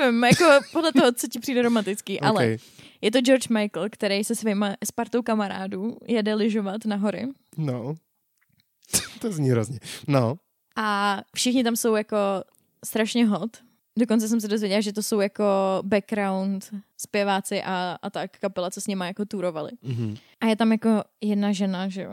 [0.00, 2.58] nevím, jako podle toho, co ti přijde romantický, ale Okay.
[3.00, 7.94] je to George Michael, který se svýma Spartou kamarádů jede lyžovat na hory No.
[9.20, 9.78] to zní hrozně.
[10.08, 10.36] No.
[10.76, 12.16] a všichni tam jsou jako
[12.84, 13.56] strašně hot.
[13.98, 15.44] Dokonce jsem se dozvěděla, že to jsou jako
[15.82, 19.70] background zpěváci a, a tak kapela, co s nimi jako turovali.
[19.82, 20.16] Mhm.
[20.40, 22.12] A je tam jako jedna žena, že jo,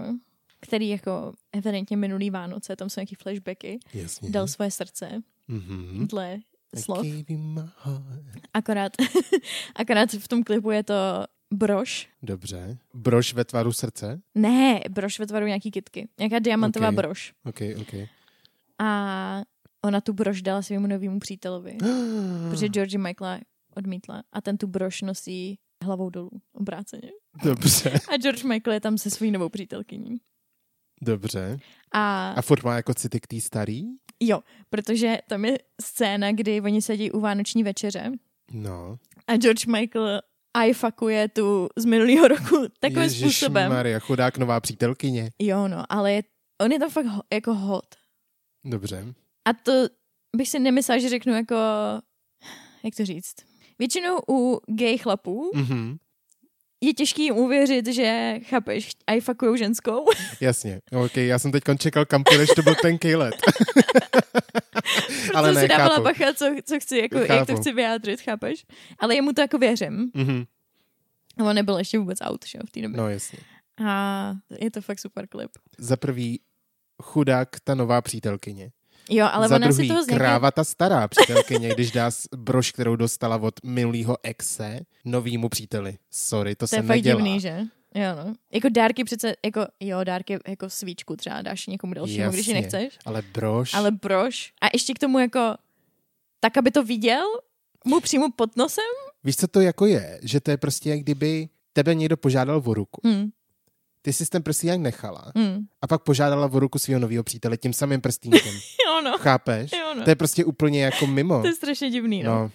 [0.60, 4.30] který jako evidentně minulý Vánoce, tam jsou nějaký flashbacky, Jasně.
[4.30, 6.08] dal svoje srdce Mhm.
[6.08, 6.38] dle
[6.82, 7.06] slov.
[8.54, 8.92] Akorát,
[9.76, 10.94] akorát v tom klipu je to
[11.54, 12.10] brož.
[12.24, 12.78] Dobře.
[12.94, 14.22] Brož ve tvaru srdce?
[14.36, 16.08] Ne, brož ve tvaru nějaký kitky.
[16.20, 16.96] Nějaká diamantová Ok.
[16.96, 17.34] brož.
[17.46, 17.94] OK, OK.
[18.80, 19.42] A
[19.82, 21.78] ona tu brož dala svému novému přítelovi,
[22.50, 23.40] protože Georgie Michaela
[23.76, 24.24] odmítla.
[24.34, 27.12] A ten tu brož nosí hlavou dolů, obráceně.
[27.44, 30.18] Dobře, A George Michael je tam se svojí novou přítelkyní.
[31.02, 31.58] Dobře.
[31.92, 33.84] A, A furt má jako city k té starý?
[34.20, 38.12] jo, protože tam je scéna, kdy oni sedí u vánoční večeře
[38.52, 38.98] No.
[39.28, 40.22] a George Michael
[40.54, 43.72] aj fakuje tu z minulého roku takovým způsobem.
[43.72, 45.30] Maria, chudák nová přítelkyně.
[45.40, 46.24] Jo, no, ale je,
[46.62, 47.86] on je tam fakt ho, jako hot.
[48.66, 49.14] Dobře.
[49.46, 49.72] A to
[50.38, 51.56] bych si nemyslela, že řeknu jako,
[52.84, 53.36] jak to říct,
[53.80, 55.98] většinou u gay chlapů Mhm.
[56.88, 60.06] Je těžký jim uvěřit, že, chápeš, aj fakujou ženskou.
[60.42, 60.82] Jasně.
[60.92, 63.36] OK, já jsem teď čekal, kam půjdeš, to byl tenký let.
[65.34, 66.04] Ale Proto ne, si dávala chápu.
[66.04, 67.46] bacha, co, co chci, jako, jak Chápu.
[67.46, 68.66] to chci vyjádřit, chápeš?
[69.00, 70.12] Ale jemu to jako věřím.
[70.14, 70.44] Mhm.
[71.40, 72.98] A on nebyl ještě vůbec out, že v té době.
[72.98, 73.40] No jasně.
[73.88, 75.52] A je to fakt super klip.
[75.78, 76.40] Za prvý
[77.04, 78.72] chudák ta nová přítelkyně.
[79.10, 80.16] Jo, ale Za ona druhý si toho nějaké...
[80.16, 85.98] kráva ta stará přítelkyně, když dá brož, kterou dostala od minulého exe novýmu příteli.
[86.12, 87.16] Sorry, to, To se je nedělá.
[87.22, 87.60] divný, že?
[87.96, 88.34] Jo, no.
[88.54, 92.62] Jako dárky přece, jako, jo, dárky jako svíčku třeba dáš někomu dalšímu, když ji Jasně.
[92.62, 93.00] nechceš.
[93.06, 94.54] Ale brož, Ale brož.
[94.62, 95.56] A ještě k tomu jako,
[96.40, 97.24] tak, aby to viděl,
[97.86, 98.84] mu přímo pod nosem.
[99.24, 100.20] víš, co to jako je?
[100.24, 103.02] Že to je prostě, jak kdyby tebe někdo požádal o ruku.
[103.04, 103.30] Hmm,
[104.06, 105.66] Ty jsi ten prstínek nechala hmm.
[105.82, 108.54] a pak požádala o ruku svého nového přítele tím samým prstínkem.
[108.88, 109.18] Jo, no.
[109.18, 109.72] Chápeš?
[109.72, 110.04] Jo, no.
[110.04, 111.42] To je prostě úplně jako mimo.
[111.42, 112.34] To je strašně divný, no.
[112.34, 112.52] No,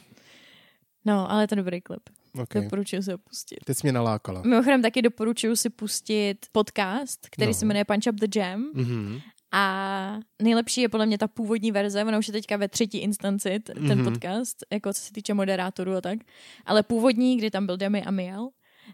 [1.05, 2.01] No, ale je to dobrý klip.
[2.43, 2.63] okay.
[2.63, 3.57] Doporučuji si ho pustit.
[3.65, 4.43] Teď jsi mě nalákala.
[4.43, 7.55] Mimochodem taky doporučuji si pustit podcast, který No.
[7.55, 8.71] se jmenuje Punch Up the Jam.
[8.75, 9.19] Mhm.
[9.53, 13.61] A nejlepší je podle mě ta původní verze, ona už je teďka ve třetí instanci,
[13.61, 14.05] t- ten Mhm.
[14.05, 16.19] podcast, jako co se týče moderátorů a tak.
[16.67, 18.49] Ale původní, kdy tam byl Demi a Miel,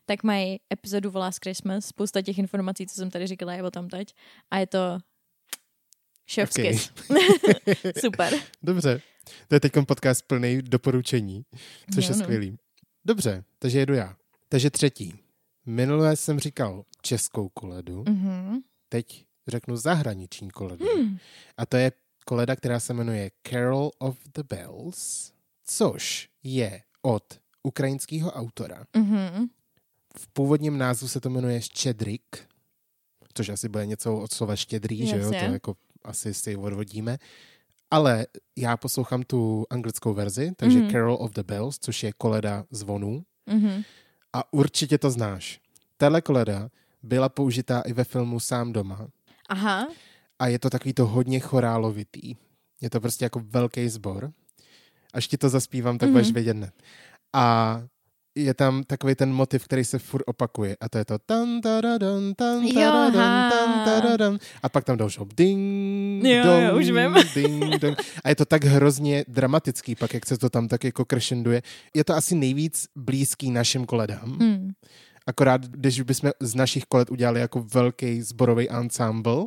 [0.06, 1.86] tak mají epizodu o Last Christmas.
[1.86, 4.14] Spousta těch informací, co jsem tady říkala, je o tam teď.
[4.50, 4.98] A je to
[6.34, 6.78] chef's Okay.
[8.00, 8.34] Super.
[8.62, 9.00] Dobře.
[9.48, 11.44] To je teď podcast plný doporučení,
[11.94, 12.22] což Jo, je no.
[12.24, 12.56] skvělý.
[13.04, 14.16] Dobře, takže jedu já.
[14.48, 15.14] Takže třetí.
[15.66, 18.58] Minulé jsem říkal českou koledu, Mhm.
[18.88, 20.86] teď řeknu zahraniční koledu.
[20.96, 21.18] Hmm.
[21.56, 21.92] A to je
[22.24, 25.32] koleda, která se jmenuje Carol of the Bells,
[25.64, 27.24] což je od
[27.62, 28.84] ukrajinského autora.
[28.96, 29.46] Mhm.
[30.18, 32.22] V původním názvu se to jmenuje Štědrik,
[33.34, 35.28] což asi bude něco od slova štědrý, že jo?
[35.28, 37.18] To jako asi si odvodíme.
[37.90, 38.26] Ale
[38.56, 40.90] já poslouchám tu anglickou verzi, takže Mhm.
[40.90, 43.24] Carol of the Bells, což je koleda zvonů.
[43.46, 43.82] Mhm.
[44.32, 45.60] A určitě to znáš.
[45.96, 46.68] Tahle koleda
[47.02, 49.08] byla použitá i ve filmu Sám doma.
[49.48, 49.88] Aha.
[50.38, 52.36] A je to takový to hodně chorálovitý.
[52.80, 54.32] Je to prostě jako velký sbor.
[55.12, 56.12] Až ti to zaspívám, tak Mhm.
[56.12, 56.74] budeš vědět hned.
[57.32, 57.82] A
[58.36, 60.76] je tam takový ten motiv, který se furt opakuje.
[60.80, 63.50] A to je to tan, tadadam, tan, aha.
[63.50, 64.38] tan, tadadam.
[64.62, 67.14] A pak tam další ding, Jo, dong, jo, už vím.
[67.34, 67.98] ding, dong.
[68.24, 71.62] A je to tak hrozně dramatický, pak jak se to tam tak jako crescenduje.
[71.94, 74.38] Je to asi nejvíc blízký našim koledám.
[74.40, 74.70] Hmm.
[75.26, 79.46] Akorát, když bychom z našich kolet udělali jako velký zborový ensemble,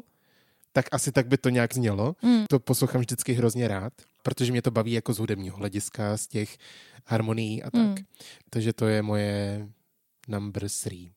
[0.73, 2.15] tak asi tak by to nějak znělo.
[2.19, 2.45] Hmm.
[2.49, 6.57] To poslouchám vždycky hrozně rád, protože mě to baví jako z hudebního hlediska, z těch
[7.05, 7.81] harmonií a tak.
[7.81, 7.95] Hmm.
[8.49, 9.67] Takže to je moje
[10.27, 11.11] number three.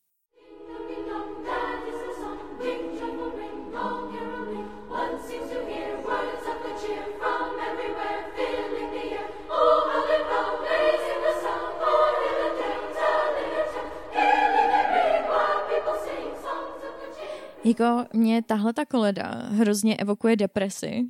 [17.64, 21.03] Jako mě tahle ta koleda hrozně evokuje depresi.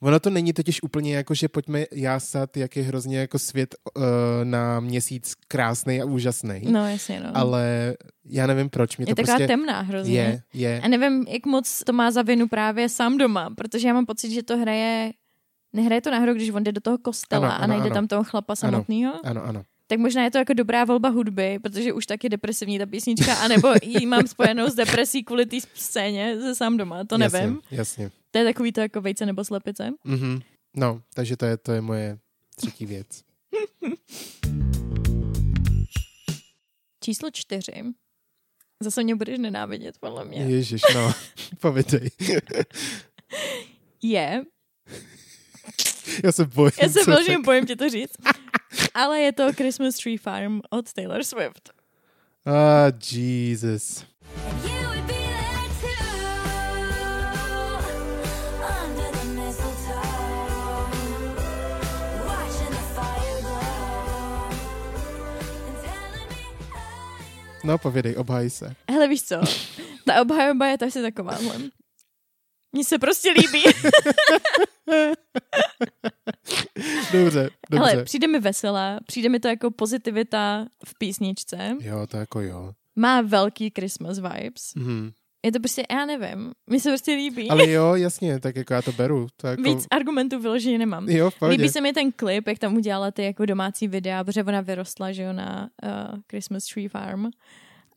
[0.00, 4.04] Ono to není totiž úplně jako, že pojďme jásat, jak je hrozně jako svět uh,
[4.44, 6.62] na měsíc krásný a úžasný.
[6.70, 7.30] No jasně, no.
[7.34, 8.96] Ale já nevím proč.
[8.96, 10.14] Mě je to taková prostě temná hrozně.
[10.14, 10.80] je, je.
[10.80, 14.30] A nevím, jak moc to má za vinu právě sám doma, protože já mám pocit,
[14.30, 15.12] že to hraje
[15.74, 17.94] Nehraje to náhodou, když on jde do toho kostela Ano, ano, a najde ano.
[17.94, 19.14] tam toho chlapa samotného?
[19.24, 19.62] Ano, ano.
[19.94, 23.34] Tak možná je to jako dobrá volba hudby, protože už tak je depresivní ta písnička,
[23.34, 27.40] anebo ji mám spojenou s depresí kvůli té scéně ze sám doma, to nevím.
[27.40, 28.10] Jasně, jasně.
[28.30, 29.90] To je takový to jako vejce nebo slepice.
[30.04, 30.40] Mhm.
[30.76, 32.18] No, takže to je, to je moje
[32.56, 33.06] třetí věc.
[37.04, 37.82] Číslo čtyři.
[38.82, 40.38] Zase mě budeš nenávidět, podle mě.
[40.38, 41.12] Ježiš, no,
[41.60, 42.10] povídej.
[44.02, 44.44] Je,
[46.24, 46.72] Já se bojím.
[46.82, 48.12] já se řek- bojím tě to říct,
[48.94, 51.70] ale je to Christmas Tree Farm od Taylor Swift.
[52.46, 54.04] Ah, Jesus.
[54.36, 54.84] How you
[67.64, 68.74] No, povědej, obhaj se.
[68.90, 69.40] Hele, víš co?
[70.06, 71.54] Ta obhajoba je asi takováhle.
[72.74, 73.62] Mně se prostě líbí.
[77.12, 77.90] Dobře, dobře.
[77.90, 81.76] Hele, přijde mi veselá, přijde mi to jako pozitivita v písničce.
[81.80, 82.72] Jo, to jako jo.
[82.96, 84.74] Má velký Christmas vibes.
[84.74, 85.12] Mhm.
[85.44, 87.50] Je to prostě, já nevím, mi se prostě líbí.
[87.50, 89.26] Ale jo, jasně, tak jako já to beru.
[89.36, 89.62] To jako...
[89.62, 91.08] Víc argumentů vyloženě nemám.
[91.08, 91.56] Jo, v pohodě.
[91.56, 95.12] Líbí se mi ten klip, jak tam udělala ty jako domácí videa, protože ona vyrostla,
[95.12, 97.26] že jo, na uh, Christmas Tree Farm.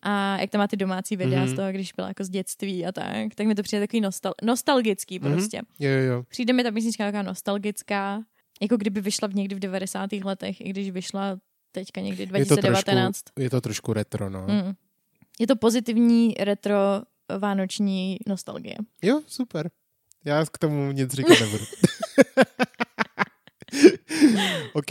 [0.01, 1.47] A jak tam má ty domácí videa Mhm.
[1.49, 4.33] z toho, když byla jako z dětství a tak, tak mi to přijde takový nostal-
[4.43, 5.33] nostalgický Mhm.
[5.33, 5.62] prostě.
[5.79, 6.23] Jo, jo, jo.
[6.29, 8.23] Přijde mi ta písnička taková nostalgická,
[8.62, 10.23] jako kdyby vyšla v někdy v 90.
[10.23, 11.38] letech, i když vyšla
[11.71, 13.23] teďka někdy Je to, trošku, 2019.
[13.39, 14.45] je to trošku retro, no.
[14.47, 14.73] Mm.
[15.39, 16.75] Je to pozitivní retro
[17.39, 18.75] vánoční nostalgie.
[19.01, 19.69] Jo, super.
[20.25, 21.63] Já k tomu nic říkat nebudu.
[24.73, 24.86] OK.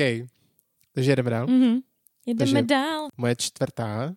[0.92, 1.46] Takže jedeme dál.
[1.46, 1.80] Mm-hmm.
[2.26, 3.08] Jedeme Takže- dál.
[3.16, 4.14] Moje čtvrtá,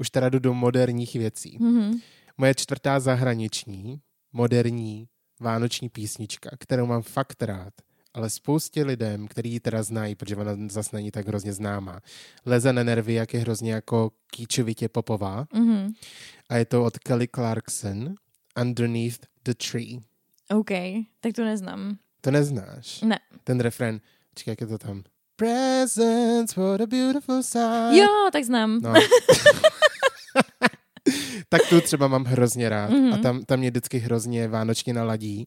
[0.00, 1.58] už teda jdu do moderních věcí.
[1.58, 2.00] Mm-hmm.
[2.38, 4.00] Moje čtvrtá zahraniční,
[4.32, 5.08] moderní
[5.40, 7.74] vánoční písnička, kterou mám fakt rád,
[8.14, 12.00] ale spoustě lidem, který ji teda znají, protože ona zase není tak hrozně známá,
[12.46, 15.44] leze na nervy, jak je hrozně jako kýčovitě popová.
[15.44, 15.92] Mm-hmm.
[16.48, 18.14] A je to od Kelly Clarkson,
[18.60, 19.98] Underneath the Tree.
[20.50, 20.70] OK,
[21.20, 21.96] tak to neznám.
[22.20, 23.00] To neznáš?
[23.00, 23.18] Ne.
[23.44, 24.00] Ten refren,
[24.34, 25.02] čekaj, jak je to tam.
[25.36, 27.92] Presents, what a beautiful sight.
[27.92, 28.80] Jo, tak znám.
[28.82, 28.92] No.
[31.52, 33.12] tak tu třeba mám hrozně rád Mhm.
[33.12, 35.46] a tam, tam mě vždycky hrozně vánočně naladí.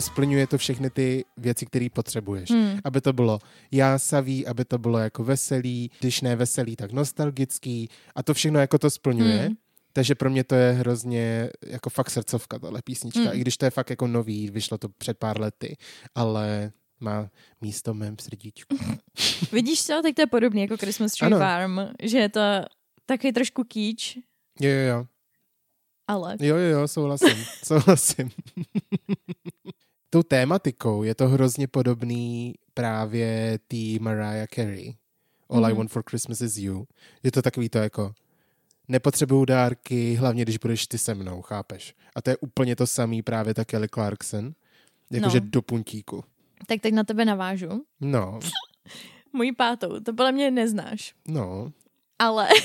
[0.00, 2.50] Splňuje to všechny ty věci, které potřebuješ.
[2.50, 2.78] Hmm.
[2.84, 3.38] Aby to bylo
[3.72, 8.78] jásavý, aby to bylo jako veselý, když ne veselý, tak nostalgický a to všechno jako
[8.78, 9.36] to splňuje.
[9.38, 9.56] Hmm.
[9.98, 13.20] Takže pro mě to je hrozně jako fakt srdcovka, tahle písnička.
[13.20, 13.28] Mm.
[13.32, 15.76] I když to je fakt jako nový, vyšlo to před pár lety,
[16.14, 17.30] ale má
[17.60, 18.76] místo v mém srdíčku.
[19.52, 21.38] Vidíš co, tak to je podobný jako Christmas Tree Ano.
[21.38, 22.40] Farm, že je to
[23.06, 24.16] takový trošku kýč,
[24.60, 25.06] Jo, jo, jo.
[26.08, 27.44] ale Jo, jo, jo, souhlasím.
[27.64, 28.30] souhlasím.
[30.10, 34.94] Tou tématikou je to hrozně podobný právě tý Mariah Carey.
[35.50, 35.78] All I Mhm.
[35.78, 36.86] want for Christmas is you.
[37.22, 38.12] Je to takový to jako
[38.88, 41.94] nepotřebuju dárky, hlavně když budeš ty se mnou, chápeš?
[42.14, 44.52] A to je úplně to samý právě ta Kelly Clarkson.
[45.10, 45.46] Jakože No.
[45.50, 46.24] do puntíku.
[46.66, 47.84] tak teď na tebe navážu.
[48.00, 48.38] No,
[49.32, 51.72] Mojí pátou, to podle mě neznáš, no.
[52.18, 52.48] ale...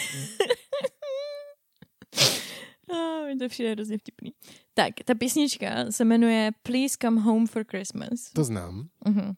[2.93, 4.31] Ah, mi to přijde hrozně vtipný.
[4.73, 8.09] Tak, ta písnička se jmenuje Please Come Home for Christmas.
[8.33, 8.87] To znám.
[9.05, 9.33] Mhm.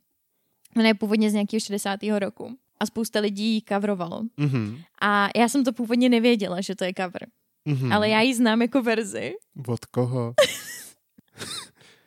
[0.78, 2.00] Ona je původně z nějakého 60.
[2.20, 4.22] roku a spousta lidí ji coverovalo.
[4.38, 4.78] Mhm.
[5.02, 7.28] A já jsem to původně nevěděla, že to je cover.
[7.66, 7.94] Mhm.
[7.94, 9.34] Ale já ji znám jako verzi.
[9.68, 10.34] Od koho?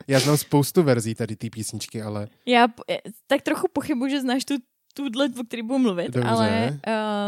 [0.09, 4.45] Já znám spoustu verzí tady té písničky, ale Já eh, tak trochu pochybuji, že znáš
[4.45, 4.55] tu
[4.95, 6.29] tuhle, o který budu mluvit, Dobře.
[6.29, 6.81] ale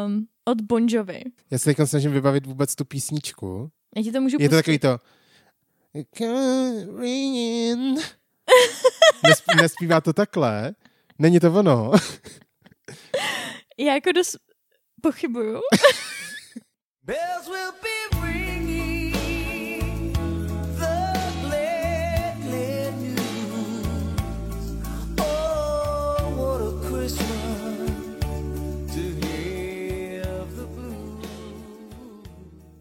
[0.06, 1.22] um, od Bon Jovi.
[1.50, 3.70] já se teď snažím vybavit vůbec tu písničku.
[3.96, 4.78] Já ti to můžu Je to pustit.
[4.78, 4.98] takový to...
[9.24, 10.72] Nesp- nespívá to takhle?
[11.18, 11.92] Není to ono?
[13.78, 14.36] Já jako dost
[15.02, 15.60] pochybuju.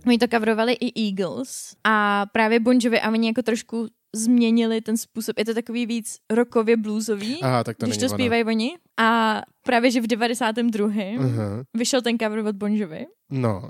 [0.09, 4.97] Oni to coverovali i Eagles a právě Bon Jovi a oni jako trošku změnili ten
[4.97, 5.37] způsob.
[5.39, 8.17] Je to takový víc rokově bluesový, Aha, tak to když není to ono.
[8.23, 8.77] zpívají oni.
[8.97, 10.87] A právě, že v 92.
[11.19, 11.63] Aha.
[11.73, 13.05] vyšel ten cover od Bon Jovi.
[13.31, 13.69] No,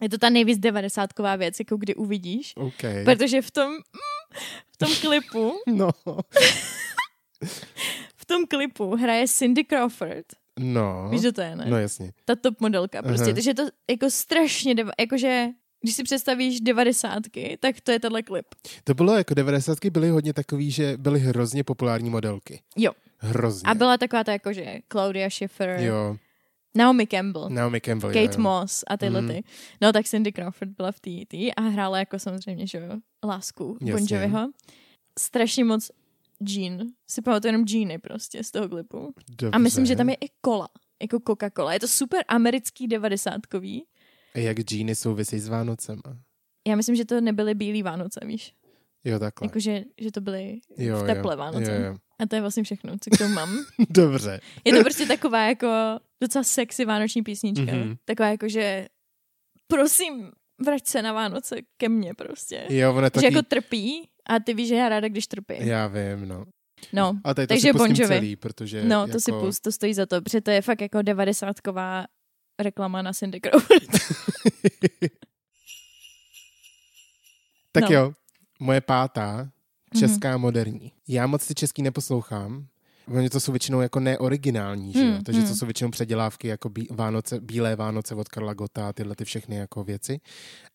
[0.00, 2.52] Je to ta nejvíc devadesátková věc, jako kdy uvidíš.
[2.56, 2.82] OK.
[3.04, 3.72] Protože v tom,
[4.72, 5.88] v tom klipu, No,
[8.16, 10.26] v tom klipu hraje Cindy Crawford.
[10.58, 11.08] no.
[11.10, 11.66] Víš, že to je, ne?
[11.68, 12.12] No jasně.
[12.24, 13.22] Ta top modelka prostě.
[13.24, 13.32] Aha.
[13.34, 15.46] Takže je to jako strašně, deva- jakože
[15.82, 18.46] když si představíš devadesátky, tak to je tenhle klip.
[18.84, 19.78] To bylo jako 90.
[19.86, 22.62] byly hodně takový, že byly hrozně populární modelky.
[22.76, 22.92] Jo.
[23.18, 23.70] Hrozně.
[23.70, 26.16] A byla taková ta jakože Claudia Schiffer, Jo,
[26.74, 28.12] Naomi Campbell, Naomi Campbell.
[28.12, 28.40] Kate jo, jo.
[28.42, 29.28] Moss a tyhle Mm.
[29.28, 29.44] ty.
[29.80, 33.76] No tak Cindy Crawford byla v té tý a hrála jako samozřejmě, že jo, lásku
[33.80, 34.06] Bon.
[34.10, 34.50] Joviho.
[35.18, 35.90] Strašně moc
[36.48, 36.78] Jean.
[37.10, 39.14] Si pamatuju jenom Jeany prostě z toho klipu.
[39.28, 39.50] Dobře.
[39.52, 40.68] A myslím, že tam je i kola.
[41.02, 41.72] Jako Coca-Cola.
[41.72, 43.84] Je to super americký devadesátkový.
[44.34, 46.02] A jak džíny souvisí s Vánocema.
[46.68, 48.54] Já myslím, že to nebyly bílý Vánoce, víš?
[49.04, 49.46] Jo, takhle.
[49.46, 51.74] Jakože, že to byly jo, v teple jo, Vánoce.
[51.74, 51.96] Jo, jo.
[52.18, 53.64] A to je vlastně všechno, co k tomu mám.
[53.90, 54.40] Dobře.
[54.64, 57.62] Je to prostě taková jako docela sexy vánoční písnička.
[57.62, 57.74] Mhm.
[57.74, 57.96] Mm-hmm.
[58.04, 58.88] Taková jako, že
[59.66, 60.30] prosím,
[60.64, 62.66] vrať se na Vánoce ke mně prostě.
[62.68, 63.26] Jo, ono je Že taky...
[63.26, 65.54] jako trpí a ty víš, že já ráda, když trpí.
[65.58, 66.44] Já vím, no.
[66.92, 68.14] No, A tady to Takže si pustím Bon Jovi.
[68.14, 69.12] celý, protože no, jako...
[69.12, 72.06] to si pust, to stojí za to, protože to je fakt jako devadesátková
[72.58, 73.90] reklama na Cindy Crawford.
[77.72, 77.96] Tak No.
[77.96, 78.12] jo,
[78.60, 79.50] moje pátá,
[79.98, 80.92] česká moderní.
[81.08, 82.66] Já moc ty český neposlouchám,
[83.08, 85.12] Oni to jsou většinou jako neoriginální, že jo?
[85.12, 85.56] Hmm, Takže to hmm.
[85.56, 89.56] jsou většinou předělávky jako bí, Vánoce, Bílé Vánoce od Karla Gota a tyhle ty všechny
[89.56, 90.20] jako věci.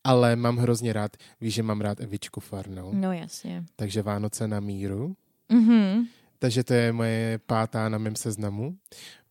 [0.04, 2.90] Ale mám hrozně rád, víš, že mám rád Evičku Farnou.
[2.94, 3.64] No jasně.
[3.76, 5.16] Takže Vánoce na míru.
[5.48, 6.04] Mhm.
[6.38, 8.76] Takže to je moje pátá na mém seznamu,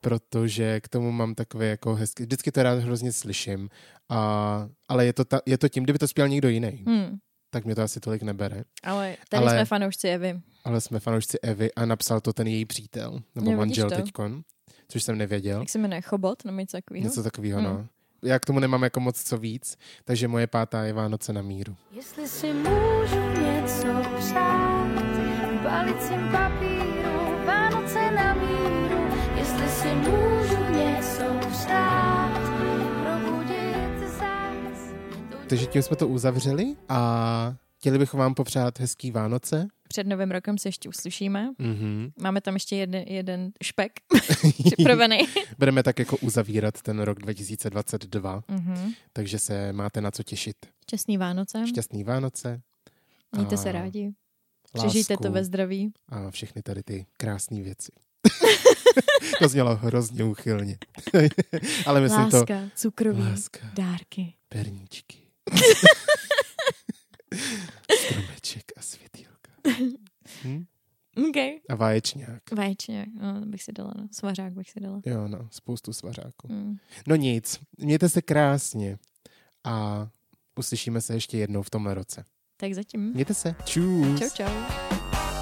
[0.10, 3.70] protože k tomu mám takové jako hezky, vždycky to rád hrozně slyším,
[4.10, 7.18] a, ale je to, ta, je to tím, kdyby to zpěl někdo jiný, Hmm.
[7.50, 8.64] tak mě to asi tolik nebere.
[8.84, 10.40] Ale tady Ale- jsme fanoušci Evy.
[10.64, 13.96] Ale jsme fanoušci Evy a napsal to ten její přítel, nebo vidíš manžel to.
[13.96, 14.42] teďkon,
[14.88, 15.60] což jsem nevěděl.
[15.60, 16.02] Jak se jmenuje?
[16.02, 16.46] Chobot?
[16.46, 17.04] Nebo něco takového?
[17.04, 17.70] Něco takového, Hmm.
[17.70, 17.88] no.
[18.24, 21.76] Já k tomu nemám jako moc co víc, takže moje pátá je Vánoce na míru.
[21.92, 23.88] Jestli si můžu něco
[24.20, 24.88] přát,
[25.52, 26.30] v balicím
[29.48, 32.42] Jestli si můžu něco přát,
[33.04, 34.94] probudit zás.
[35.50, 39.68] Takže tím jsme to uzavřeli a chtěli bychom vám popřát hezký Vánoce.
[39.88, 41.50] Před novým rokem se ještě uslyšíme.
[41.60, 42.12] Mhm.
[42.22, 43.92] Máme tam ještě jeden, jeden špek
[44.66, 45.18] připravený.
[45.58, 48.92] Budeme tak jako uzavírat ten rok 2022, Mhm.
[49.14, 50.56] takže se máte na co těšit.
[50.86, 51.68] Čestný Vánoce.
[51.68, 52.62] Šťastný Vánoce.
[53.36, 54.12] Mějte a se rádi.
[54.74, 55.92] Přežijte to ve zdraví.
[56.10, 57.92] A všechny tady ty krásné věci.
[59.40, 60.78] to znělo hrozně úchylně.
[61.86, 62.70] Ale myslím Láska, to...
[62.76, 64.34] cukroví, Láska, dárky.
[64.50, 65.18] perníčky.
[68.06, 69.52] Stromeček a světýlka.
[70.44, 70.66] Hm?
[71.30, 71.38] OK.
[71.70, 72.42] A vaječňák.
[72.56, 74.08] Vaječně, no, bych si dala, no.
[74.12, 75.02] Svařák bych si dala.
[75.06, 76.48] Jo, no, spoustu svařáků.
[76.48, 76.78] Mm.
[77.08, 78.98] No nic, mějte se krásně
[79.64, 80.08] a
[80.60, 82.26] uslyšíme se ještě jednou v tomhle roce.
[82.58, 83.12] Tak zatím.
[83.14, 83.56] Mějte se.
[83.66, 84.20] Čus.
[84.20, 85.37] Čau, čau.